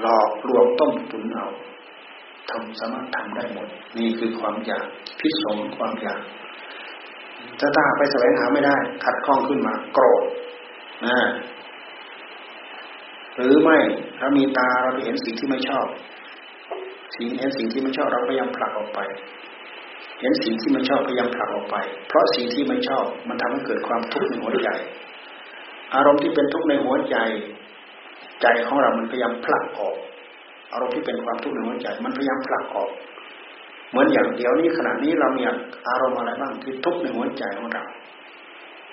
[0.00, 1.46] หลอกลวงต้มตุนเอา
[2.50, 4.86] ทำสามารถทำได้หมด นี่คือความอยาก
[5.20, 6.20] พิษสมความอยาก
[7.58, 10.22] ถ้าถ้าไปแสวงหาไม่ได้ ขัดข้องขึ้นมา โกรธ
[11.06, 11.18] นะ
[13.36, 13.78] หรือไม่
[14.18, 15.86] ถ้ามีตาเราไปเห็นสิ่งที่ไม่ชอบ
[17.16, 19.00] สิ่งเห็นสิ่งที่ไม่ชอบเราพยายามผลักออกไป
[20.20, 21.76] เห็นสิ่งที่ไม่ชอบพยายามผลักออกไป
[22.08, 24.68] เพราะสิ่งที่ไม่ชอบมันทำให้เกิดความทุกข์ในหัวใจ
[25.94, 27.16] อารมณ์ที่เป็นทุกข์ในหัวใจ
[28.42, 29.96] ใจของเรา มันพยายามผลักออก
[30.72, 32.90] อารมณ์ที่เป็นความทุกข์ในหัวใจ มันพยายามผลักออก
[33.90, 35.42] เหมือนอย่างเดียวนี้ขณะนี้เรามี
[35.88, 37.84] อารมณ์อะไรบ้างที่ทุกข์ในหัวใจของเรา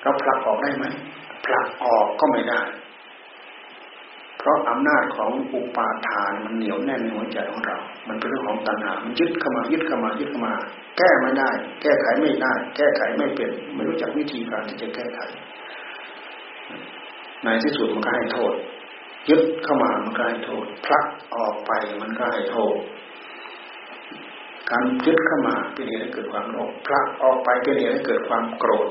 [0.02, 0.86] เราผลักออกได้ไหม
[1.46, 2.62] ผลักออกก็ไม่ได้
[4.48, 10.54] ราะอำนาจของอุปาทานมันเหนียวแน่นในหัวใจของเรา มันเป็นเรื่องของตัณหา มันยึดเข้ามายึดเข้ามายึดเข้ามา
[10.98, 11.50] แก้ไม่ได้
[11.82, 15.20] แก้ไขไม่ได้ แก้ไขไม่เป็น ไม่รู้จักวิธีการที่จะแก้ไข
[17.44, 18.54] ในที่สุดมันก็ให้โทษ
[19.30, 21.06] ยึดเข้ามามันก็ให้โทษ พลัก
[21.36, 22.76] ออกไปมันก็ให้โทษ
[24.72, 28.90] การยึดเข้ามาเป็นเหตุให้เกิดความโลภพลักออกไปเป็นเหตุให้เกิดความโกรธ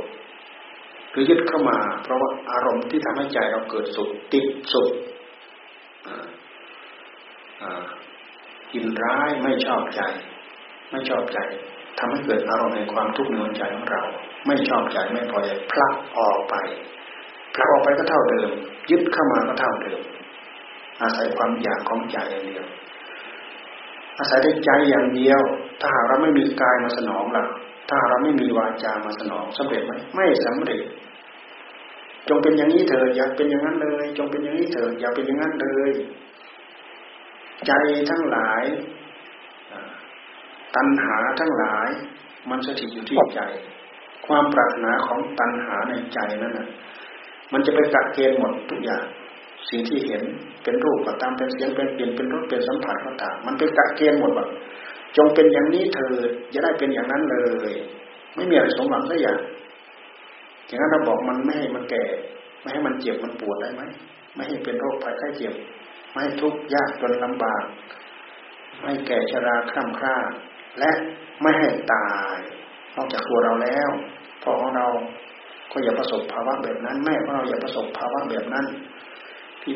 [1.11, 4.89] หรือยึดเข้ามา เพราะว่าอารมณ์ที่ทำให้ใจเราเกิดสุขติดสุข
[8.73, 10.01] กินร้ายไม่ชอบใจ
[10.91, 11.39] ไม่ชอบใจ
[11.99, 14.03] ทำให้เกิดอารมณ์ในความทุกข์ในหัวใจของเรา
[14.47, 16.55] ไม่ชอบใจไม่พอใจพลักออกไป
[17.55, 18.51] พลักออกไปก็เท่าเดิม
[18.91, 20.01] ยึดเข้ามาก็เท่าเดิม
[21.03, 22.67] อาศัยความอยากของใจอย่างเดียว
[24.19, 25.41] อาศัยได้ใจอย่างเดียว
[25.81, 27.45] ถ้าหากเราไม่มีกายมาสนองล่ะ
[27.91, 30.83] ถ้าเราไม่มีวาจามาสนองสำเร็จไหมไม่สำเร็จ
[32.29, 35.91] จงเป็นอย่างนี้เถิดอยากเป็นอย่างนั้นเลย จงเป็นอย่างนี้เถิดอยากเป็นอย่างนั้นเลย
[37.67, 37.73] ใจ
[38.11, 38.63] ทั้งหลาย
[40.77, 41.89] ตัณหาทั้งหลาย
[42.51, 43.41] มันสถิตอยู่ที่ใจ
[44.27, 46.69] ความปรารถนาของตัณหาในใจนั่นน่ะ
[47.53, 49.05] มันจะไปกัดเกณฑ์หมดทุกอย่าง
[49.71, 50.23] สิ่งที่เห็น
[50.63, 54.47] เป็นรูปก็ตามเป็นเสียงเป็นเปลี่ยนเป็นรสเป็นสัมผัสก็ตามมันเป็นกัดเกณฑ์หมดว่า
[55.17, 57.37] จงเป็นอย่างนี้เถิดอย่าได้เป็นอย่างนั้นเล
[57.71, 57.73] ย
[58.35, 59.39] ไม่มีอะไรสมหวังสักอย่าง
[60.67, 62.05] อย่างนั้นเราบอกมันไม่ให้มันแก่
[62.61, 63.83] ไม่ให้มันเจ็บมันปวดได้ไหม
[64.35, 65.55] ไม่ให้เป็นโรคภัยไข้เจ็บ
[66.11, 67.65] ไม่ให้ทุกข์ยากจนลำบาก
[68.81, 70.17] ไม่แก่ชราคร่ำคร่า
[70.79, 70.91] และ
[71.43, 72.37] ไม่ให้ตาย
[72.97, 73.91] นอกจากตัวเราแล้ว
[74.43, 74.87] พ่อของเรา
[75.73, 78.67] ก็อย่าประสบภาวะแบบนั้น แม่ของเราอย่าประสบภาวะแบบนั้น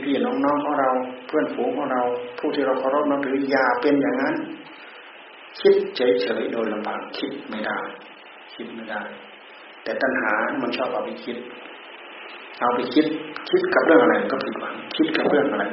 [0.05, 0.91] พี่ๆน้องๆของเรา
[1.27, 2.03] เพื่อนฝูงของเรา
[2.39, 4.35] ผู้ที่เราเคารพนับถืออย่าเป็นอย่างนั้น
[5.61, 7.79] คิดเฉยๆโดยลำบากคิดไม่ได้
[8.55, 9.03] คิดไม่ได้
[9.85, 11.37] แต่ตัณหา มันชอบเอาไปคิด
[12.61, 13.07] เอาไปคิด
[13.51, 15.65] คิดกับเรื่องอะไรก็ผิดหวัง คิดกับเรื่องอะไร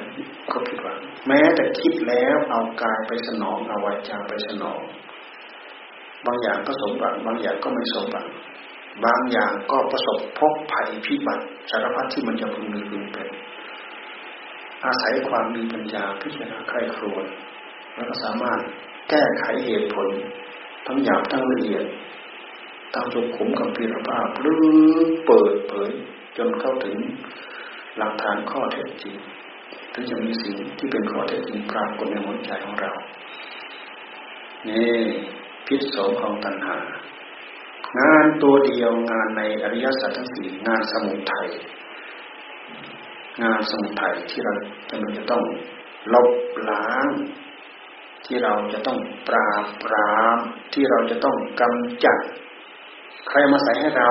[0.52, 4.80] ก็ผิดหวัง แม้แต่คิดแล้วเอากายไปสนอง เอาวาจาไปสนอง
[6.26, 8.28] บางอย่างก็สมหวัง บางอย่างก็ไม่สมหวัง
[9.06, 13.28] บางอย่างก็ประสบพบภัยพิบัติสารพัดที่มันจะพึงมีพึงเป็น
[14.86, 17.26] อาศัยความมีปัญญาพิจารณาใครครวญ
[17.94, 18.60] แล้วก็สามารถ
[19.10, 20.08] แก้ไขเหตุผล
[20.88, 21.86] ทั้งหยาบทั้งละเอียด
[22.94, 24.66] ตามจุขุมกับพิรภาพหรือ
[25.26, 25.92] เปิดเผย
[26.38, 26.98] จนเข้าถึง
[27.98, 29.16] หลักฐานข้อเท็จจริง
[29.94, 32.94] ถึงจะมีสิ่งที่เป็นข้อเท็จจริงปรากฏในหัวใจของเรา
[34.70, 34.96] นี่
[35.68, 36.78] พิษสงของตัณหา
[38.00, 41.48] งานตัวเดียวงานในอริยสัจทั้งสี่งานสมุทัย
[43.44, 44.54] งานสมุทัยที่เรา
[44.90, 45.44] จำเป็นจะต้อง
[46.14, 46.30] ลบ
[46.70, 47.08] ล้าง
[48.26, 50.38] ที่เราจะต้องปราบปราม
[50.74, 52.20] ที่เราจะต้องกำจัด
[53.30, 54.10] ใครมาใส่ให้เรา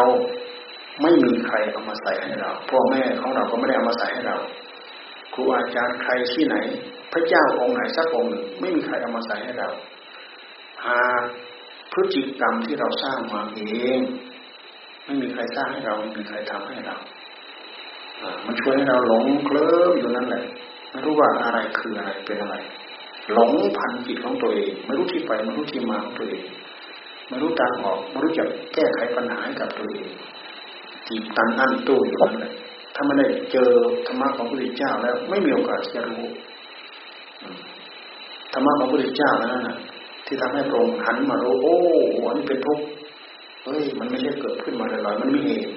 [1.03, 4.37] ไม่มีใครเอามาใส่ให้เราพ่อแม่ของเราก็ไม่ได้เอามาใส่ให้เรา
[5.35, 6.57] ครูอาจารย์ใครที่ไหน
[7.13, 9.69] พระเจ้าองค์ไหนสักองค์หนึ่งไม่มีใครเอามาใส่ให้เรา
[10.85, 10.99] หา
[11.93, 13.63] พฤติกรรมที่เราสร้างมาเอ
[13.99, 14.01] ง
[15.05, 16.97] ไม่มีใครสร้างให้เราไม่มีใครทำให้เรา
[18.47, 20.45] มันช่วยให้เราหลงเคลิ้มอยู่นั่นแหละ
[20.91, 22.57] ไม่รู้ว่าอะไรคืออะไรเป็นอะไร
[23.33, 26.45] หลงพันจิตของตัวเอง ไม่รู้ที่ไปไม่รู้ที่มาของตัวเอง
[27.29, 30.09] ไม่รู้ทางออกไม่รู้จักแก้ไขปัญหาให้กับตัวเอง
[31.09, 32.53] จีบตันอั้นตู้อยู่นั่นแหละ
[32.95, 33.71] ถ้าไม่ได้เจอ
[34.07, 36.27] ธรรมะของพระพุทธเจ้าแล้ว ไม่มีโอกาสจะรู้
[38.53, 39.79] ธรรมะของพระพุทธเจ้าแล้วนั่น
[40.27, 41.77] ที่ทำให้พระองค์หันมารู้โอ้
[42.27, 42.85] อันนี้เป็นทุกข์
[43.65, 45.73] เฮ้ยมันไม่ใช่เกิดขึ้นมาลอยๆมันมีเหตุ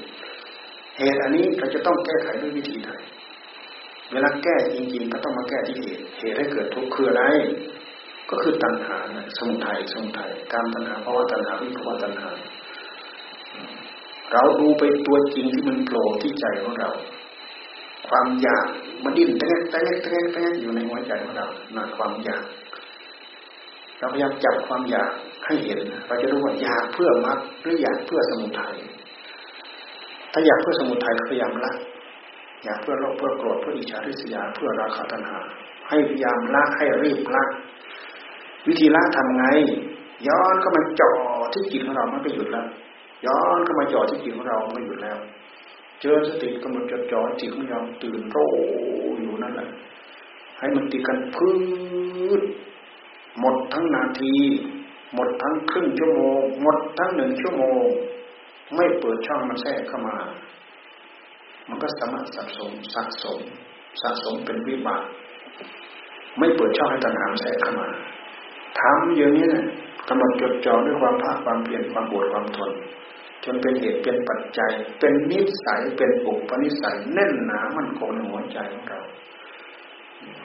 [0.97, 2.89] เหตุอันนี้เราจะต้องแก้ไขด้วยวิธีใด
[4.11, 7.23] เวลาแก้จริงๆก็ต้องมาแก้ที่เหตุเหตุให้เกิดทุกข์คืออะไร
[8.29, 8.97] ก็คือตัณหา
[9.37, 12.29] สมุทัยสมุทัยการตัณหาเพราะว่าตัณหาวิภาวะตัณหา
[14.33, 16.89] เราดูไปตัวจริงที่มันโผล่ที่ใจของเรา
[18.09, 18.65] ความอยาก
[19.03, 22.43] มันดิ้นเต้นเต้นเต้นเต้นอยู่ในหัวใจของเรานั่นความอยาก
[23.99, 25.11] เราพยายามจับความอยาก
[25.45, 28.73] ให้เห็น เราจะรู้ว่าอยากเพื่อมรรคหรืออยากเพื่อสมุทัย
[30.31, 31.73] ถ้าอยากเพื่อสมุทัยพยายามละ
[32.63, 35.39] อยากเพื่อโลภเพื่อโกรธเพื่ออิจฉาริษยาเพื่อราคะตัณหา
[35.89, 37.43] ให้พยายามละให้รีบละ
[38.67, 39.45] วิธีละทำไง
[40.27, 41.11] ย้อนก็มาจ่อ
[41.53, 42.67] ที่จิตของเรามันก็หยุดแล้ว
[43.25, 45.17] ย้อนก็มาจ่อที่จิตของเราไม่หยุดแล้ว
[46.01, 48.37] เจอสติกำหนดจดจ่อจิตของเราตื่นโร
[49.21, 49.69] อยู่นั่นแหละ
[50.59, 51.53] ให้มันติดกันพื้
[52.39, 52.41] น
[53.39, 54.35] หมดทั้งนาที
[55.13, 57.81] หมดทั้งครึ่งชั่วโมง หมดทั้งหนึ่งชั่วโมง
[58.75, 60.17] ไม่เปิดช่องมันแทรกเข้ามา
[61.69, 63.39] มันก็สามารถสะสมสะสม
[64.01, 65.03] สะสมเป็นวิบาก
[66.39, 67.89] ไม่เปิดช่องให้ตัณหาแทรกเข้ามา
[68.79, 69.65] ทำอย่างนี้นะ
[70.07, 72.71] กำหนดจดจ่อด้วยความภาคความเพียรความปวดความทน
[73.43, 79.01] จนเป็นเหตุเป็นปัจจัย เป็นนิสัยเป็นปุปนิสัยแน่นหนามันคงในหัวใจของเรา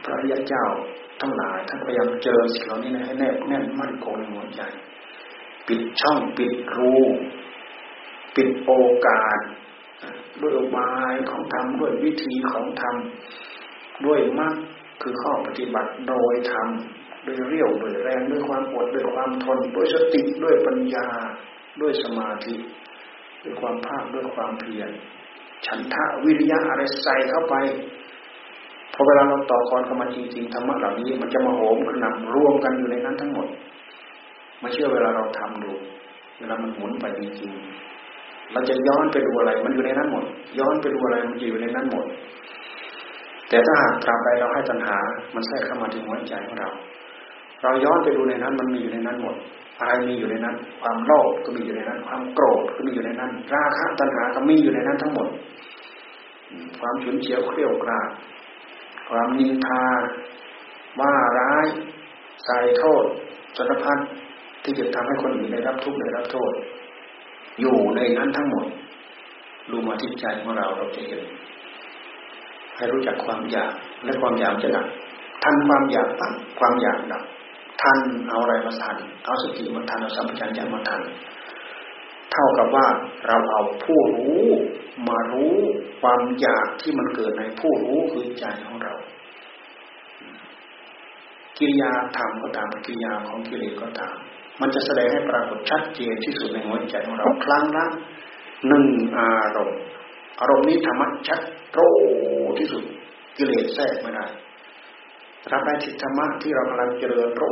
[0.04, 0.66] พระยาเจ้า
[1.20, 4.62] ทั้งหลายท่านพยายามเจอสิ่งเหล่านี้ให้แน่แน่นมั่นคงในหัวใจ
[5.68, 6.94] ปิดช่องปิดรู
[8.36, 8.72] ปิดโอ
[9.06, 9.38] กาส
[10.40, 12.96] ด้วยอบายของธรรมด้วยวิธีของธรรม
[14.06, 14.54] ด้วยมรรค
[15.02, 16.68] คือข้อปฏิบัติโดยธรรม
[17.26, 21.06] ด้วยเรี่ยวด้วยแรงด้วยความอดด้วยความทนด้วยสติด้วยปัญญา
[21.80, 22.54] ด้วยสมาธิ
[23.44, 24.90] ด้วยความภาคด้วยความเพียร
[25.66, 27.54] ฉันทะวิริยะอะไรใส่เข้าไป
[28.94, 33.46] พอเวลาเราต่อกรเข้ามาจริงๆธรรมะเหล่านี้มันจะมาโหมกระนำรวมกันอยู่ในนั้นทั้งหมด
[34.62, 35.72] มาเชื่อเวลาเราทำดู
[36.38, 40.24] เวลามันหมุนไปจริงๆเราจะย้อนไปดูอะไร มันอยู่ในนั้นหมด
[40.58, 42.04] ย้อนไปดูอะไรมันอยู่ในนั้นหมด
[43.48, 44.98] แต่ถ้าหากตราบใดเราให้ตัณหา
[45.34, 46.70] มันแทรกเข้ามาถึงหัวใจของเรา
[47.64, 49.36] เราย้อนไปดูในนั้น มันมีอยู่ในนั้นหมด
[49.78, 55.28] อะไรมีอยู่ในนั้น ความโลภก็มีอยู่ในนั้น ความโกรธก็มีอยู่ในนั้น ราคะตัณหาก็มีอยู่ในนั้นทั้งหมด
[56.80, 58.10] ความฉุนเฉียวเครียวกราด
[59.08, 59.84] ความนินทา
[61.00, 61.66] ว่าร้าย
[62.44, 63.04] ใส่โทษ
[63.56, 63.98] จรพัด
[64.64, 66.52] ที่จะทำให้คนอื่นได้รับทุกข์ได้รับโทษ
[67.60, 68.64] อยู่ในนั้นทั้งหมด
[69.70, 71.22] ดูมาที่ใจของเราเราจะเห็น
[72.76, 73.72] ให้รู้จักความอยาก
[74.04, 74.86] และความอยากจะดับ
[75.42, 77.22] ทันความอยากตั้งความอยากดับ
[77.82, 81.02] ทันเอาอะไรมาทันเอาสติมาทันเอาสัมปชัญญะมาทัน
[82.32, 82.86] เท่ากับว่า
[83.26, 84.44] เราเอาผู้รู้
[85.08, 85.56] มารู้
[86.00, 88.94] ความอยากที่มันเกิดในผู้รู้คือใจของเรา
[91.58, 94.16] กิริยาธรรมก็ตามกิริยาของกิเลสก็ตาม
[94.60, 97.86] มันจะแสดงให้ปรากฏชัดเจนที่สุดในหัวใจของเราครั้งละ
[98.68, 98.86] หนึ่ง
[99.18, 99.80] อารมณ์
[100.40, 101.40] อารมณ์นี้ธรรมะชัด
[101.72, 101.78] โต
[102.58, 102.84] ที่สุด
[103.36, 104.26] กิเลสแทรกไม่ได้
[105.52, 107.42] รับได้ทิฏฐธรรมะที่เรากำลังเจริญโต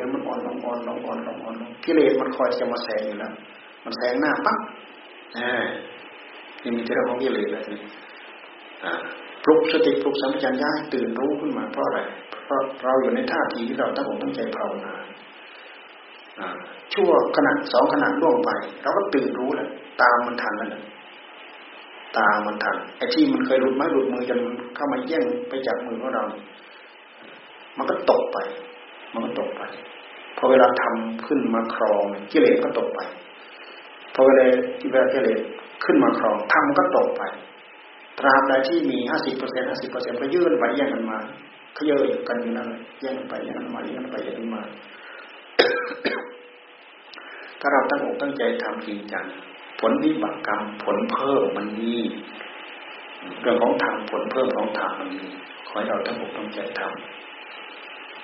[0.00, 3.32] ยังมันอ่อนลงอ่อนลงอ่อนลงอ่อนลงกิเลสมันคอยจะมาแสงอยู่แล้ว
[3.84, 4.58] มันแสงหน้าปั๊บ
[5.38, 5.64] อ่า
[6.62, 7.80] นี่มีเรื่องของกิเลสเลยนี่
[9.44, 12.00] ปลุกสติปลุกสัมปชัญญะตื่นรู้ขึ้นมาเพราะอะไร
[12.44, 14.94] เพราะเราอยู่ในท่าทีที่เราตั้งอกตั้งใจภาวนา
[16.94, 18.50] ชั่วขณะสองขณะล่วงไป
[18.82, 19.68] เราก็ตื่นรู้แล้ว
[20.02, 20.82] ตามมันทันแล้ว
[22.18, 24.40] ตามมันทันไอ้ที่มันเคยหลุดไม้หลุดมือจน
[24.74, 26.24] เข้ามาแย่งไปจากมือของเรา
[27.78, 28.38] มันก็ตกไป
[29.12, 29.62] มันก็ตกไป
[30.38, 33.00] พอเวลาทำขึ้นมาครองกิเลสก็ตกไป
[34.14, 34.44] พอเวลา
[34.80, 35.40] ที่เวลากิเลส
[35.84, 37.22] ขึ้นมาครองทำก็ตกไป
[38.18, 41.18] ตราบใดที่มีห้าสิบเปอร์เซ็นต์ห้าสิบเปอร์เซ็นต์ก็ยื่นไปแย่งกันมา
[41.76, 42.68] ขยเยอะกันอยู่นั่น
[43.00, 44.62] แย่งกันไปแย่งกันมาแย่งกันไปแย่งกันมา
[47.60, 49.26] ถ้าเราตั้งอกตั้งใจทำจริงจัง
[49.80, 51.94] ผลวิบากกรรมผลเพิ่มมันมี
[53.40, 55.26] เรื่องของธรรมผลเพิ่มของธรรมมันมี
[55.66, 57.33] ขอให้เราตั้งอกตั้งใจทำ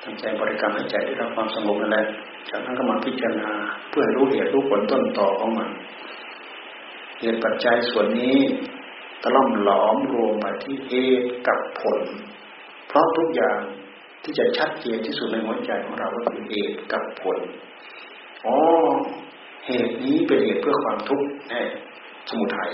[0.04, 2.06] ตั้งใจบริกรรมให้ใจได้รับความสงบนั่นแหละ
[2.50, 3.50] จากนั้นก็มาพิจารณา
[3.90, 5.70] เพื่อรู้เหตุรู้ผลต้นต่อของมัน
[7.20, 8.38] เหตุปัจจัยส่วนนี้
[9.22, 12.00] ตล่อมหลอมรวมมาที่เหตุกับผล
[12.88, 13.60] เพราะทุกอย่าง
[14.22, 17.38] ที่จะชัดเจนที่สุดในหัวใจของเราก็คือเหตุกับผล
[18.46, 18.56] อ๋อ
[19.66, 21.62] เหตุนี้เป็นเหตุเพื่อความทุกข์แน่
[22.28, 22.70] สมุทัย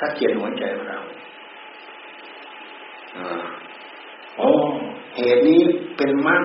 [0.00, 1.00] ชัดเจนหัวใจของเรา
[4.36, 4.50] โอ๋อ
[5.16, 5.62] เหตุนี้
[5.96, 6.42] เป็นมรรค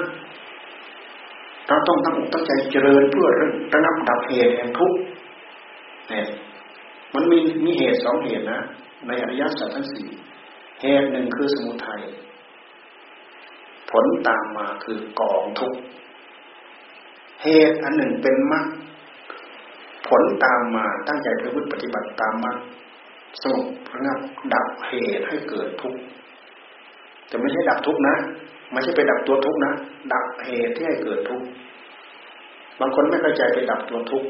[1.68, 3.28] เราต้องตั้งตั้งใจเจริญเพื่อ
[3.74, 4.98] ระงับดับเหตุแห่งทุกข์
[6.10, 6.28] เนี่ย
[7.14, 8.62] มันมีมีเหตุสองเหตุนะ
[9.08, 10.08] ในอริยสัจทั้งสี่
[10.82, 12.02] เหตุหนึ่งคือสมุทัย
[13.92, 15.80] ผลตามมาคือกองทุกข์
[17.44, 18.66] เหตุอันหนึ่งเป็นมรรค
[20.08, 22.58] ผลตามมาตั้งใจประพฤติปฏิบัติตามมรรค
[23.42, 24.20] สงบระงับ
[24.54, 26.02] ดับเหตุให้เกิดทุกข์
[27.28, 28.16] แต่ไม่ใช่ดับทุกนะ
[28.72, 29.74] ไม่ใช่ไปดับตัวทุกนะ
[30.14, 31.42] ดับเหตุที่ให้เกิดทุก
[32.80, 34.24] บางคนไม่เข้าใจไปดับตัวทุก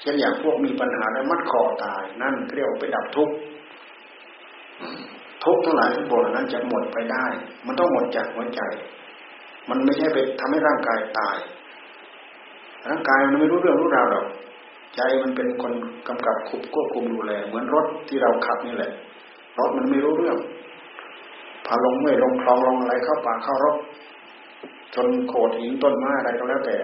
[0.00, 3.28] เช่นอย่างพวกมีปัญหาแล้วมัดคอตาย นั่นเรียกว่าไปดับทุก
[5.44, 7.24] ทุกทั้งหลายทั้งปวงนั้นจะหมดไปได้
[7.66, 8.60] มันต้องหมดจากหัวใจ
[9.70, 11.36] มันไม่ใช่ไปทำให้ร่างกายตาย
[12.88, 14.26] ร่างกายมันไม่รู้เรื่องรู้ราวหรอก
[14.96, 15.72] ใจมันเป็นคน
[16.08, 18.92] กำกับคุบควบคุมดูแลเหมือนรถที่เราขับนี่แหละ
[19.58, 20.36] รถมันไม่รู้เรื่อง
[21.72, 23.76] พาลงไม่ลงคลองลงอะไรเข้าป่าเข้ารถ
[24.94, 26.76] จนโขดหินต้นไม้อะไรก็แล้วแต่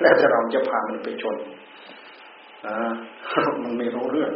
[0.00, 1.36] แล้วแต่เราจะพามันไปชน
[2.66, 2.76] นะ
[3.62, 4.32] มันไม่รู้เรื่อง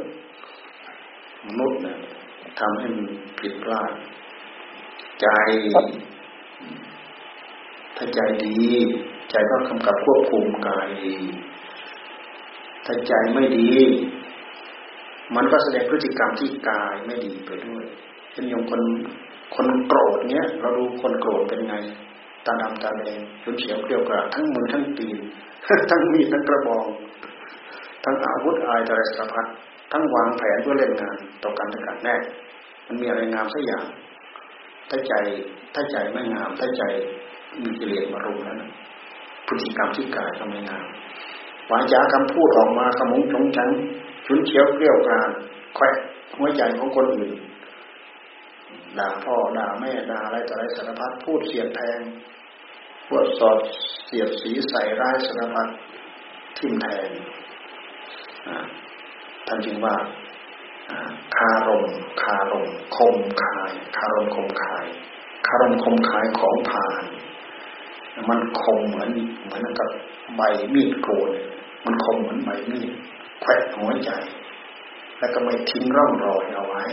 [1.47, 1.99] มนุษย์เนี่ย
[2.61, 3.07] ทำให้มัน
[3.41, 3.93] ผิดพลาด
[5.21, 5.29] ใจ
[7.97, 8.59] ถ้าใจดี
[9.31, 11.17] ใจก็กำกับควบคุมกายดี
[12.87, 13.71] ถ้าใจไม่ดี
[15.37, 17.85] มันก็แสดงพฤติกรรมที่กายไม่ดีไปด้วย
[18.33, 18.81] เช่นยงคน
[19.55, 21.75] คนโกรธเนี้ยเราดูคนโกรธเป็นไง
[22.47, 25.19] ตาดำตาแดงชุนเฉียวเกลียวกราทั้งมือทั้งตีน
[25.91, 26.87] ทั้งมีดทั้งกระบอง
[28.05, 29.47] ทั้งอาวุธอายตรสารพัด
[29.93, 32.15] ทั้งวางแผนเพื่อเล่นงานต่อกันต่อกันแน่
[32.87, 33.85] มันมีอะไรงามสักอย่าง
[34.91, 35.15] ถ้าใจ
[35.75, 36.83] ถ้าใจไม่งาม ถ้าใจ
[37.63, 38.63] มีกิเลสมารุมแล้วน
[39.47, 40.87] พฤติกรรมที่กายก็ไม่งาม
[41.71, 43.69] วาจากำพูดออกมาขมุงชงชัน
[44.27, 45.31] ชุนเฉียวเกลียวกราน
[45.75, 45.95] แขวะ
[46.37, 47.31] หัวใจของคนอื่น
[48.99, 52.01] ด่าพ่อด่าแม่ด่าอะไรต่ออะไรสารพัดพูดเสียดแทง
[53.07, 53.59] พูดสอด
[54.07, 55.69] เสียดสีใส่ร้ายสารพัด
[56.59, 57.09] ทิ่มแทง
[59.47, 59.97] ท่านจึงว่า
[61.37, 61.85] คารม
[62.23, 64.87] คารมคมคาย คารมคมคาย
[65.47, 67.05] คารมคมคายของผ่าน
[68.29, 69.11] มันคมเหมือน
[69.45, 69.89] เหมือนกับ
[70.37, 70.43] ใบ
[70.75, 71.31] มีดโกน
[71.85, 72.91] มันคมเหมือนใบมีด
[73.41, 74.11] แขวะหัวใจ
[75.19, 76.85] แล้วก็ไม่ทิ้งร่องรอยเอาไว้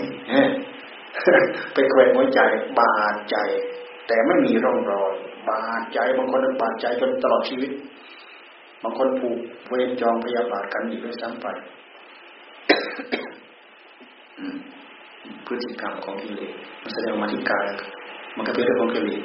[1.74, 2.40] ไปแขวะหัวใจ
[2.80, 3.38] บาดใจ
[4.08, 5.14] แต่ไม่มีร่องรอย
[5.50, 7.72] บาดใจบางคนบาดใจจนตลอดชีวิต
[8.84, 11.48] บางคนผูกเวรจองพยาบาทกันอีกด้วยซ้ำไป
[15.46, 17.68] พฤติกรรมของกิเลสมันแสดงมาที่กาย
[18.36, 19.22] มันก็เป็นเรื่องของกิเลส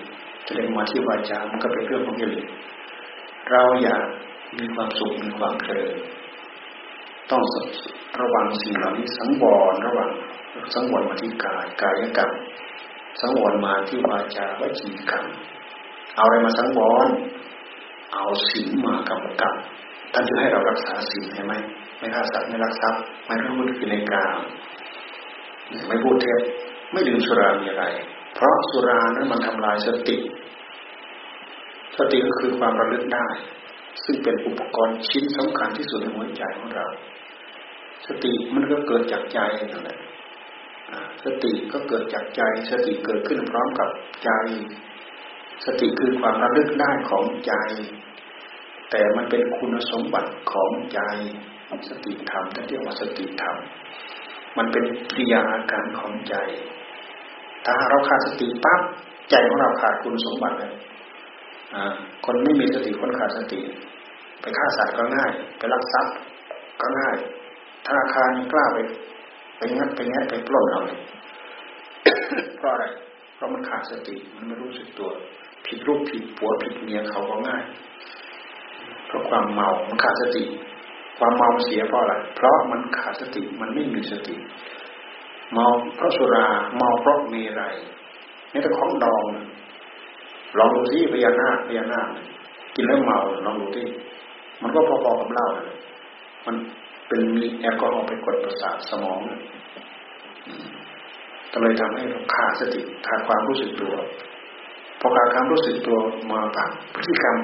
[0.46, 2.46] แสดงมาที่วาจามันก็เป็นเรื่องของกิเลส
[3.50, 4.04] เราอยาก
[4.58, 5.94] มีความสุขมีความเจริญ
[7.30, 7.42] ต้อง
[8.20, 10.10] ระวังสิ่งเหล่านี้สังวรระวัง
[10.74, 12.30] สังวรมาที่กายกายกรรม
[13.20, 15.24] สังวรมาที่วาจาวจีกรรม
[16.16, 17.08] เอาอะไรมาสังวร
[18.14, 19.54] เอาศีลมากำกับ
[20.12, 21.54] ท่านจะให้เรารักษาศีลใช่ไหม
[21.98, 24.38] ไม่ฆ่าสัตว์ไม่ลักทรัพย์ไม่รู้บุญกินในกาม
[25.88, 26.40] ไม่พูดเท็จ
[26.92, 27.84] ไม่ดื่มสุรามีอะไร
[28.34, 30.16] เพราะสุรานั้นมันทำลายสติ
[31.98, 33.26] สติก็คือความระลึกได้
[34.04, 36.86] ซึ่งเป็นอุปกรณ์ชิ้นสำคัญที่สุดในหัวใจของเรา
[38.06, 39.40] สติมันก็เกิดจากใจ
[39.72, 39.98] นั่นแหละ
[41.24, 43.88] สติก็เกิดจากใจ สติเกิดขึ้นพร้อมกับ
[44.24, 44.30] ใจ
[45.64, 47.54] สติคือความระลึกได้ของใจ
[48.90, 51.00] แต่มันเป็นคุณสมบัติของใจ
[51.90, 53.56] สติธรรมท่านเรียกว่าสติธรรม
[54.58, 56.34] มันเป็นกิริยาอาการของใจ
[57.64, 58.80] ถ้าเราขาดสติปั๊บ
[59.30, 60.72] ใจของเราขาดคุณสมบัติเลย
[62.26, 63.60] คนไม่มีสติคนขาดสติ
[64.40, 66.14] ไปฆ่าสัตว์ก็ง่าย ไปลักทรัพย์
[66.80, 67.16] ก็ง่าย
[67.86, 68.78] ธนาคารกล้าไป
[69.58, 71.00] ไปงัดไปแงะไปปล้นเอาเลย
[72.56, 72.84] เพราะอะไร
[73.34, 75.10] เพราะมันขาดสติมันไม่รู้สึกตัว
[75.66, 77.64] ผิดรูปผิดผัวผิดเมียเขาก็ง่าย
[79.06, 80.42] เพราะความเมามันขาดสติ
[81.18, 84.36] ความเมาเสียเพราะอะไรเพราะมันขาดสติมันไม่มีสติ
[85.52, 85.66] เมา
[85.96, 87.64] เพราะสุราเมาเพราะมีไร
[88.52, 89.22] นี่แต่ของดอง
[90.58, 92.08] ลองดูที่พญานาคพญานาค
[92.74, 93.86] กินแล้วเมาลองดูที่
[94.62, 95.46] มันก็พอๆกับเหล้า
[96.46, 96.56] มัน
[97.10, 99.20] เป็นมีแอลกอฮอล์ไปกดประสาทสมอง
[101.52, 102.02] ก็เลยทำให้
[102.34, 103.94] ขาดสติขาดความรู้สึกตัว
[105.00, 105.98] พอขาดความรู้สึกตัว
[106.30, 107.36] มาปั๊บพฤติกรรม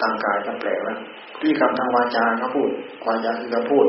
[0.00, 0.98] ทางกายก็แปลกแล้ว
[1.38, 2.70] พฤติกรรมทางวาจาก็พูด
[3.06, 3.86] วาจาคือการพูด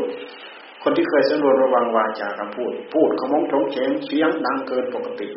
[0.84, 5.30] คนที่เคยสำรวจระวังวาจากาพูด พูดขมงชงเฉงเสียงดังเกินปกติ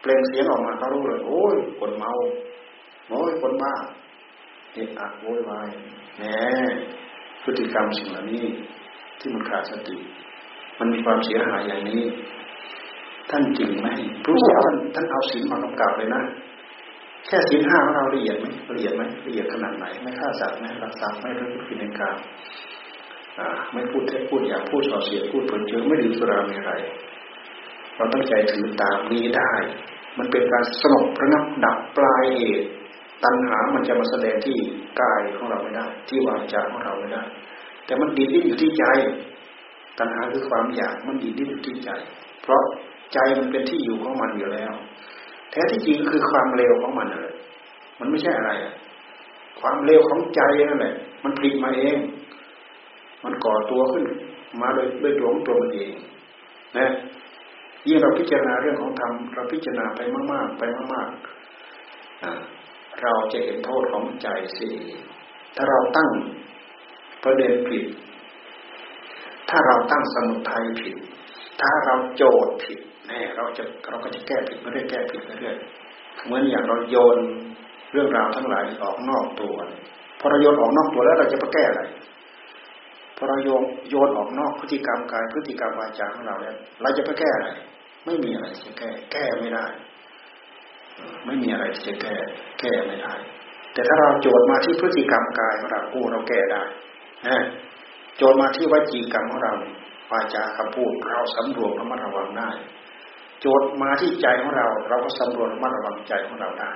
[0.00, 2.12] เปล่งเสียงออกมาเขารู้เลยโอ้ยคนเมา
[3.08, 3.74] โอ้ยคนบ้า
[4.72, 5.68] เอะอะโวยวาย
[6.18, 6.22] แหม
[7.44, 8.44] พฤติกรรมสิ่งเหล่านี้
[9.18, 9.96] ที่มันขาดสติ
[10.78, 12.02] มันมีความเสียหายอย่างนี้
[13.30, 13.88] ท่านจริงไหม
[14.28, 16.22] รู้สึกท่านท่านเอาศีลมากำกับเลยนะ
[17.26, 22.16] แค่ศีลห้าของเราละเอียดไหมละเอียดไหมละเอียดขนาดไหน ไม่ฆ่าสัตว์ไม่รักทรัพย์ไม่รู้ผิดในการ
[23.72, 26.72] ไม่พูดเท็จพูดอย่างพูดส่อเสียพูดผลอเจอไม่ดื่มสุราไม่ไร
[27.94, 29.52] เราตั้งใจถือตามนี้ได้
[30.18, 32.66] มันเป็นการสงบระงับดับปลายเหตุ
[33.24, 34.56] ตัณหามันจะมาแสดงที่
[35.00, 37.22] กายของเราไม่ได้ ที่วาจาของเราไม่ได้
[37.84, 38.84] แต่มันดีดิ้นอยู่ที่ใจ
[39.98, 41.90] ตัณหาคือความอยากมันดีดิ้นอยู่ที่ใจ
[42.42, 42.62] เพราะ
[43.12, 44.72] ใจมันเป็นที่อยู่ของมันอยู่แล้ว
[45.50, 47.32] แท้ที่จริงคือความเลวของมันเลย
[48.00, 48.52] มันไม่ใช่อะไร
[49.60, 50.94] ความเลวของใจนั่นแหละ
[51.24, 51.98] มันผลิตมาเอง
[53.24, 54.04] มันก่อตัวขึ้น
[54.60, 55.92] มาโดยด้วยตัวของตัวมันเอง
[56.78, 56.86] นะ
[57.88, 60.00] ยิ่งเราพิจารณาเรื่องของธรรมเราพิจารณาไป
[60.32, 60.62] มาก ๆ ไป
[60.94, 62.59] มากๆ
[63.02, 64.28] เราจะเห็นโทษของใจ
[64.58, 64.68] สิ
[65.56, 66.10] ถ้าเราตั้ง
[67.24, 67.84] ประเด็นผิด
[69.50, 70.96] ถ้าเราตั้งสมุทัยผิด
[71.60, 77.18] ถ้าเราโจทย์ผิดแน่เราจะเราก็จะแก้ผิดไม่ได้แก้ผิดเรื่อยๆเหมือนอย่างเราโยน
[77.92, 79.54] เรื่องราวทั้งหลายออกนอกตัว
[80.18, 81.82] พอเราโยนออกนอกตัวแล้วเราจะไปแก้อะไร
[83.16, 87.48] พอเราโยนโยนออกนอกพฤติกรรมกายพฤติกรรมวาจาของเราแล้วเราจะไปแก้อะไร
[88.06, 89.64] ไม่มีอะไรจะแก้ แก้ไม่ได้
[91.26, 92.16] ไม่มีอะไรที่จะแก้
[92.60, 93.14] แก้ไม่ได้
[93.72, 96.62] แต่ถ้าเราโจทย์มาที่พฤติกรรมกายของเราโอ้เราแก้ได้
[97.26, 97.38] นะ
[98.16, 99.52] โจทย์มาที่วจีกรรมของเรา
[100.10, 102.50] วาจาคำพูดเราสำรวจระมัดระวังได้
[103.40, 106.70] โจทย์มาที่ใจของเรา เราก็สำรวจระมัดระวังใจของเราได้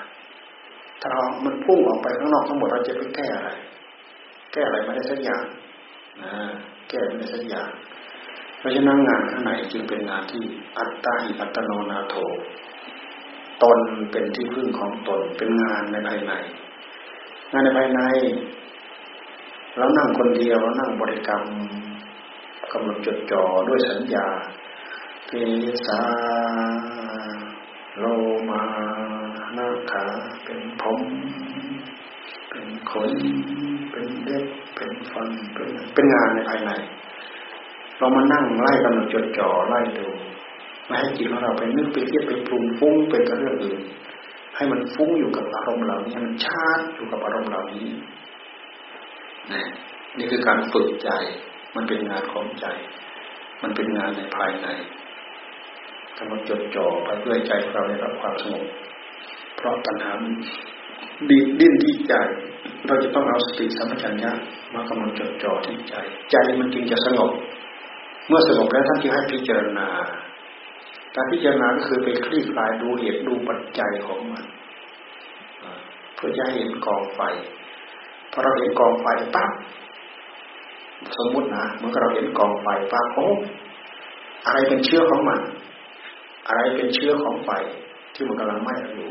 [1.01, 3.51] ถ้าเรามันพุ่งออกไปข้างนอกทั้งหมดเราจะไปแก้อะไร
[4.53, 5.45] แก้อะไรไม่ได้สักอย่าง
[6.22, 6.33] นะ
[6.89, 7.70] แก้ไม่ได้สักอย่าง
[8.59, 10.43] เพราะฉะนั้นงานข้างในจึงเป็นงานที่
[10.79, 12.14] อัตตาหิอัตโนนาโถ
[13.63, 13.79] ตน
[14.11, 16.33] เป็นที่พึ่งของตนเป็นงานในภายใน
[17.53, 18.01] งานในภายใน
[19.77, 21.43] เรานั่งคนเดียวเรานั่งบริกรรม
[22.73, 24.27] กำหนดจดจ่อด้วยสัญญา
[25.29, 25.33] เก
[25.87, 26.03] สา
[27.99, 28.05] โล
[28.51, 28.63] มา
[29.57, 30.05] นาขา
[30.45, 31.01] เป็นผม
[32.49, 33.13] เป็นขน
[33.91, 36.71] เป็นเล็บเป็นฟันเป็นเป็นงานในภายใน
[37.99, 40.07] เรามานั่งไล่กำหนดจดจ่อไล่ดู
[40.87, 43.80] ไม่ให้จิตของเราไปนึกไปเทียบไปปรุงฟุ้งไปกับเรื่องอื่น
[44.57, 47.89] ให้มันฟุ้งอยู่กับอารมณ์เหล่านี้มันชาติอยู่กับอารมณ์เหล่านี้
[49.53, 49.64] นี่
[50.18, 51.11] นี่คือการฝึกใจ
[51.76, 52.66] มันเป็นงานของใจ
[53.62, 54.68] มันเป็นงานในภายใน
[56.18, 58.64] กำหนจดจ่อไปเพื่อใจเราได้รับความสงบ
[59.57, 60.12] เพราะตัณหา
[61.30, 62.14] ดีดิ้นที่ใจ
[62.87, 64.32] เราจะต้องเอาสติสัมปชัญญะ
[64.74, 65.95] มากำหนดจดจ่อที่ใจ
[66.30, 67.32] ใจมันจึงจะสงบ
[68.28, 69.89] เมื่อสงบแล้วท่านจึงให้พิจารณา
[71.15, 74.45] การพิจารณาก็คือไปคลี่คลายดูเหตุดูปัจจัยของมัน
[76.15, 77.21] เพื่อจะเห็นกองไฟ
[78.33, 79.51] พอเราเห็นกองไฟปั๊บ
[81.17, 83.27] สมมุตินะเมื่อเราเห็นกองไฟปั๊บโอ้
[84.47, 85.41] อะไรเป็นเชื้อของมัน
[86.49, 87.51] อะไรเป็นเชื้อของไฟ
[88.15, 89.11] ที่มันกำลังไหม้อยู่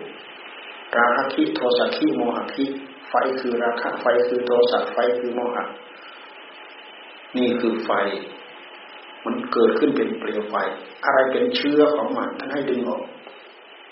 [0.97, 2.65] ราคะคิโทสะคิโมหะคิ
[3.09, 5.63] ไฟคือราคะไฟคือโทสะไฟคือโมหะ
[7.37, 7.91] นี่คือไฟ
[9.25, 10.55] มันเกิดขึ้นเป็นเปลวไฟ
[11.05, 13.03] อะไรเป็นเชื้อของมันท่านให้ดึงออก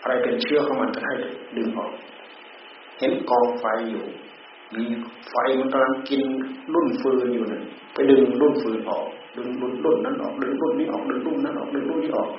[0.01, 1.15] อะไรเป็นเชื้อของมันท่านให้
[1.57, 1.91] ดึงออก
[2.99, 4.05] เห็นกองไฟอยู่
[4.75, 4.84] มี
[5.29, 6.21] ไฟมันกำลังกิน
[6.73, 7.63] รุ่นฟืนอยู่นั่น
[7.93, 9.05] ไปดึงรุ่นฟืนออก
[9.38, 12.29] ดึงรุ่นรุ่นนั้นออก ดึงรุ่นนี้ออก ดึงรุ่นนั้นออก ดึงรุ่นนี้ออก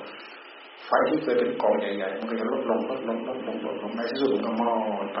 [0.85, 4.71] ไฟที่เคยเป็นกองใหญ่ๆ มันก็จะลดลงลดลงลดลงลดลงในที่สุดมันก็มอ
[5.05, 5.19] ดไป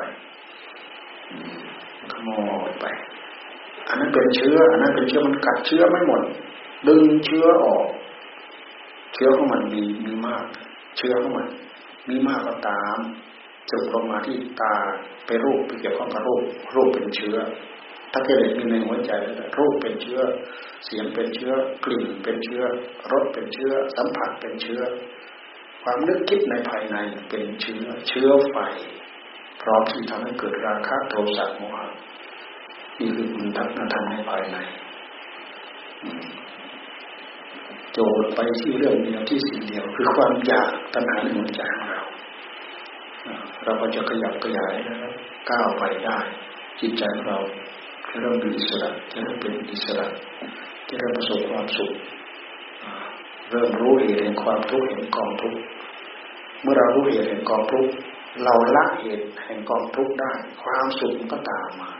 [1.99, 2.37] มันก็มอ
[2.71, 2.85] ดไป
[3.87, 6.21] อันนั้นเป็นเชื้อ อันนั้นเป็นเชื้อมันกัดเชื้อไม่หมด
[6.87, 7.85] ดึงเชื้อออก
[9.13, 10.45] เชื้อของมันมีมีมาก
[10.97, 11.47] เชื้อของมัน
[12.09, 12.97] มีมากก็ตาม
[13.69, 14.75] จุกลงมาที่ตา
[15.25, 16.43] ไปรูปไปเกี่ยวข้องกับรูป
[16.75, 17.37] รูปเป็นเชื้อ
[18.13, 20.19] ถ้าเกิดมีในหัวใจแล้วรูปเป็นเชื้อ
[20.85, 21.51] เสียงเป็นเชื้อ
[21.85, 22.63] กลิ่นเป็นเชื้อ
[23.11, 24.81] รสเป็นเชื้อ สัมผัสเป็นเชื้อ
[25.83, 26.97] ความนึกคิดในภายใน
[27.29, 28.57] เป็นเชื้อ เชื้อไฟ
[29.61, 31.87] พร้อมที่ทำให้เกิดราคะโทสะโมหะ
[32.99, 34.57] นี่คือมันทำงานในภายใน
[37.97, 42.03] จทย์ไปที่เรื่องเดียวที่สิ่งเดียว คือความอยากตัณหาในหัวใจของเรา
[43.63, 45.13] เราก็จะขยับขยายนะครับ
[45.49, 46.17] ก้าวไปได้
[46.79, 47.39] จิตใจของเรา
[48.09, 50.05] จะเริ่มเป็นอิสระจะเริ่มเป็นอิสระ
[50.87, 51.91] จะเริ่มประสบความสุข
[53.49, 55.59] เริ่มรู้เหตุแห่งความทุกข์เห็นกองทุกข์
[56.61, 57.91] เมื่อเรารู้เหตุแห่งกองทุกข์
[58.43, 60.31] เราละเหตุแห่งกองทุกข์ได้
[60.63, 61.91] ความสุขมันก็ตามมา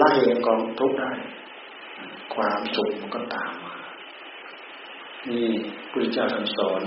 [0.00, 1.12] ละเหตุแห่งกองทุกข์ได้
[2.34, 3.74] ความสุขมันก็ตามมา
[5.30, 5.46] นี่
[5.90, 6.80] พระเจ้าท่านสอน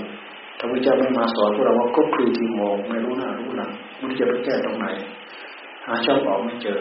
[0.58, 3.70] ถ้าพระเจ้าไม่มาสอนพวกเราว่าก็คลีที่มองไม่รู้หน้ารู้หลัง
[4.00, 4.86] มันจะไปแก้ตรงไหน
[5.86, 6.80] หาช่องออกไม่เจอ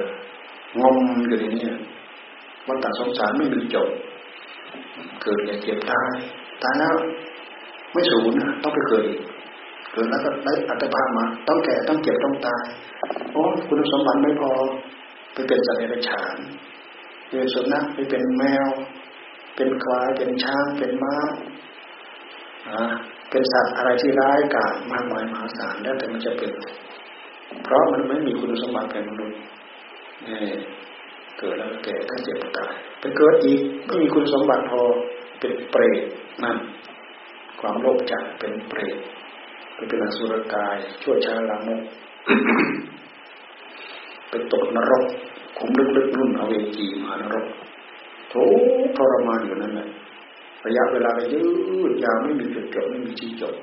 [0.80, 0.95] งม
[1.28, 1.66] อยู่ในนี้
[2.68, 3.88] วัฏสงสารไม่มีจบ
[5.22, 6.14] เกิดแก่เจ็บตาย
[6.64, 6.95] ตายแล้ว
[7.93, 9.20] ไม่สูญนะต้องไปเกิดอีก
[9.93, 12.64] เกิดแล้วก็ได้อัตภาพมา ต้องแก่ต้องเจ็บต้องตาย
[13.32, 14.51] โอ้คุณสมบัติไม่พอ
[15.34, 16.38] ไปเป็นสัตว์เดรัจฉาน
[17.28, 18.68] เป็นสุนัขไปเป็นแมว
[19.56, 21.16] เป็นควายเป็นช้างเป็นม้า
[22.70, 22.93] อ่า
[23.30, 26.51] เป็นสัตว์อะไรที่ร้ายกาจมากมายมหาศาลแล้วแต่มันจะเป็น
[27.64, 29.39] เพราะมันไม่มีคุณสมบัติเป็นมนุษย์
[30.28, 30.38] นี่
[31.38, 34.80] เกิดแล้วแก่ถ้าเจ็บตายไปเกิดอีกไม่มีคุณสมบัติพอ
[35.39, 36.01] เป็นเปรต
[36.43, 36.58] นั่น
[37.62, 38.97] ความโลภจัดเป็นเปรต
[39.89, 41.82] เป็นอสุรกาย ชั่วช้าลามก
[44.30, 45.06] ไปตกนรก
[45.58, 47.47] ขุมลึกๆนุ่นเอาเวจีมานรก
[48.36, 48.42] โถ
[48.98, 49.88] ทรมานอยู่นั่นแหละ
[50.66, 51.44] ระยะเวลาไปยื
[51.92, 53.56] ดยาวไม่มีจุดจบไม่มีที่จบ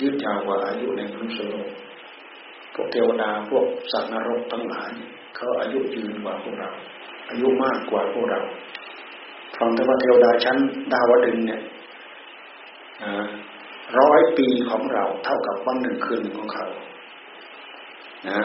[0.00, 1.68] ยืดยาวกว่าอายุในมนุษย์โลก
[2.74, 4.90] พวกเทวดาพวกสัตว์นรกทั้งหลาย
[5.36, 6.70] เขาอายุยืนกว่าพวกเรา
[7.30, 8.40] อายุมากกว่าพวกเรา
[9.58, 10.56] ฟังแต่ว่าเทวดาชั้น
[10.92, 11.60] ดาวดึงเนี่ย
[13.98, 16.66] ร้อยปีของเราเท่ากับวันหนึ่งคืนหนึ่งของเขา
[18.28, 18.40] นะ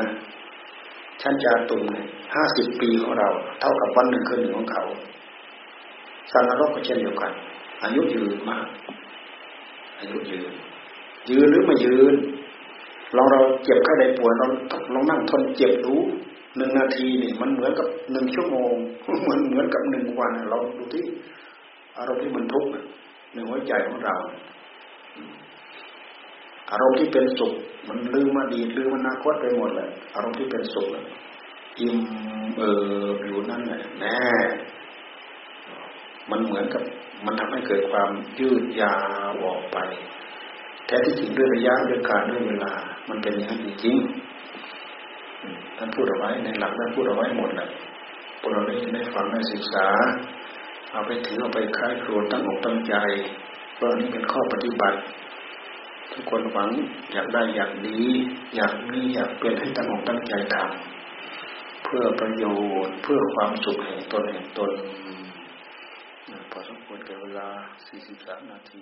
[1.24, 2.06] ชั้นจาตุมเนี่ย
[2.36, 4.84] ห้าสิบปีของเรา เท่ากับวันหนึ่งคืนหนึ่งของเขา
[6.32, 7.32] สัตว์นรกก็เช่นเดียวกัน
[7.84, 8.68] อายุยืนมาก
[10.00, 10.52] อายุยืน
[11.30, 12.16] ยืนหรือไม่ยืน
[13.16, 14.48] ลองเราเจ็บแค่ใดป่วยเรา
[14.94, 16.02] ลองนั่งทนเจ็บรู้
[16.58, 18.74] หนึ่งนาทีนี่มันเหมือนกับหนึ่งชั่วโมง
[19.24, 21.06] เหมือนเหมือนกับหนึ่งวันเราดูที่
[21.98, 22.70] อารมณ์ที่มันทุกข์
[23.34, 24.16] ในหัวใจของเรา
[26.72, 27.54] อารมณ์ที่เป็นสุข
[27.88, 30.88] มันลืมอดีตลืมอนาคตไปหมดเลยอารมณ์ที่เป็นสุข
[31.80, 31.98] อิ่ม
[32.58, 32.64] เอ
[33.04, 34.20] ออยู่นั่นแหละแน่
[36.32, 36.84] มันเหมือนกับ
[37.26, 38.10] มันทำให้เกิดความ
[38.40, 38.96] ยืดยา
[39.30, 39.78] วออกไป
[40.86, 42.74] แท้ที่จริงด้วยระยะด้วยการด้วยเวลา
[43.10, 43.98] มันเป็นอย่างนั้นจริง
[45.78, 47.70] ท่านพูดเอาไว้ในหลักท่านพูดเอาไว้หมดเลย
[48.40, 49.88] พวกเราได้ได้ฟังได้ศึกษา
[50.92, 52.96] เอาไปถือเอาไปคล้ายครวญตั้งอกตั้งใจ
[53.76, 54.98] เพราะนี้เป็นข้อปฏิบัติ
[56.12, 56.70] ทุกคนหวัง
[57.14, 58.02] อยากได้อยากดี
[58.56, 62.46] อยากมีอยากเป็นให้ตั้งอกตั้งใจทำเพื่อประโย
[62.86, 64.72] ชน์เพื่อความสุขแห่งตนแห่งตน
[66.52, 67.50] พอสมควรแก่เวลา
[68.00, 68.74] 43 นาท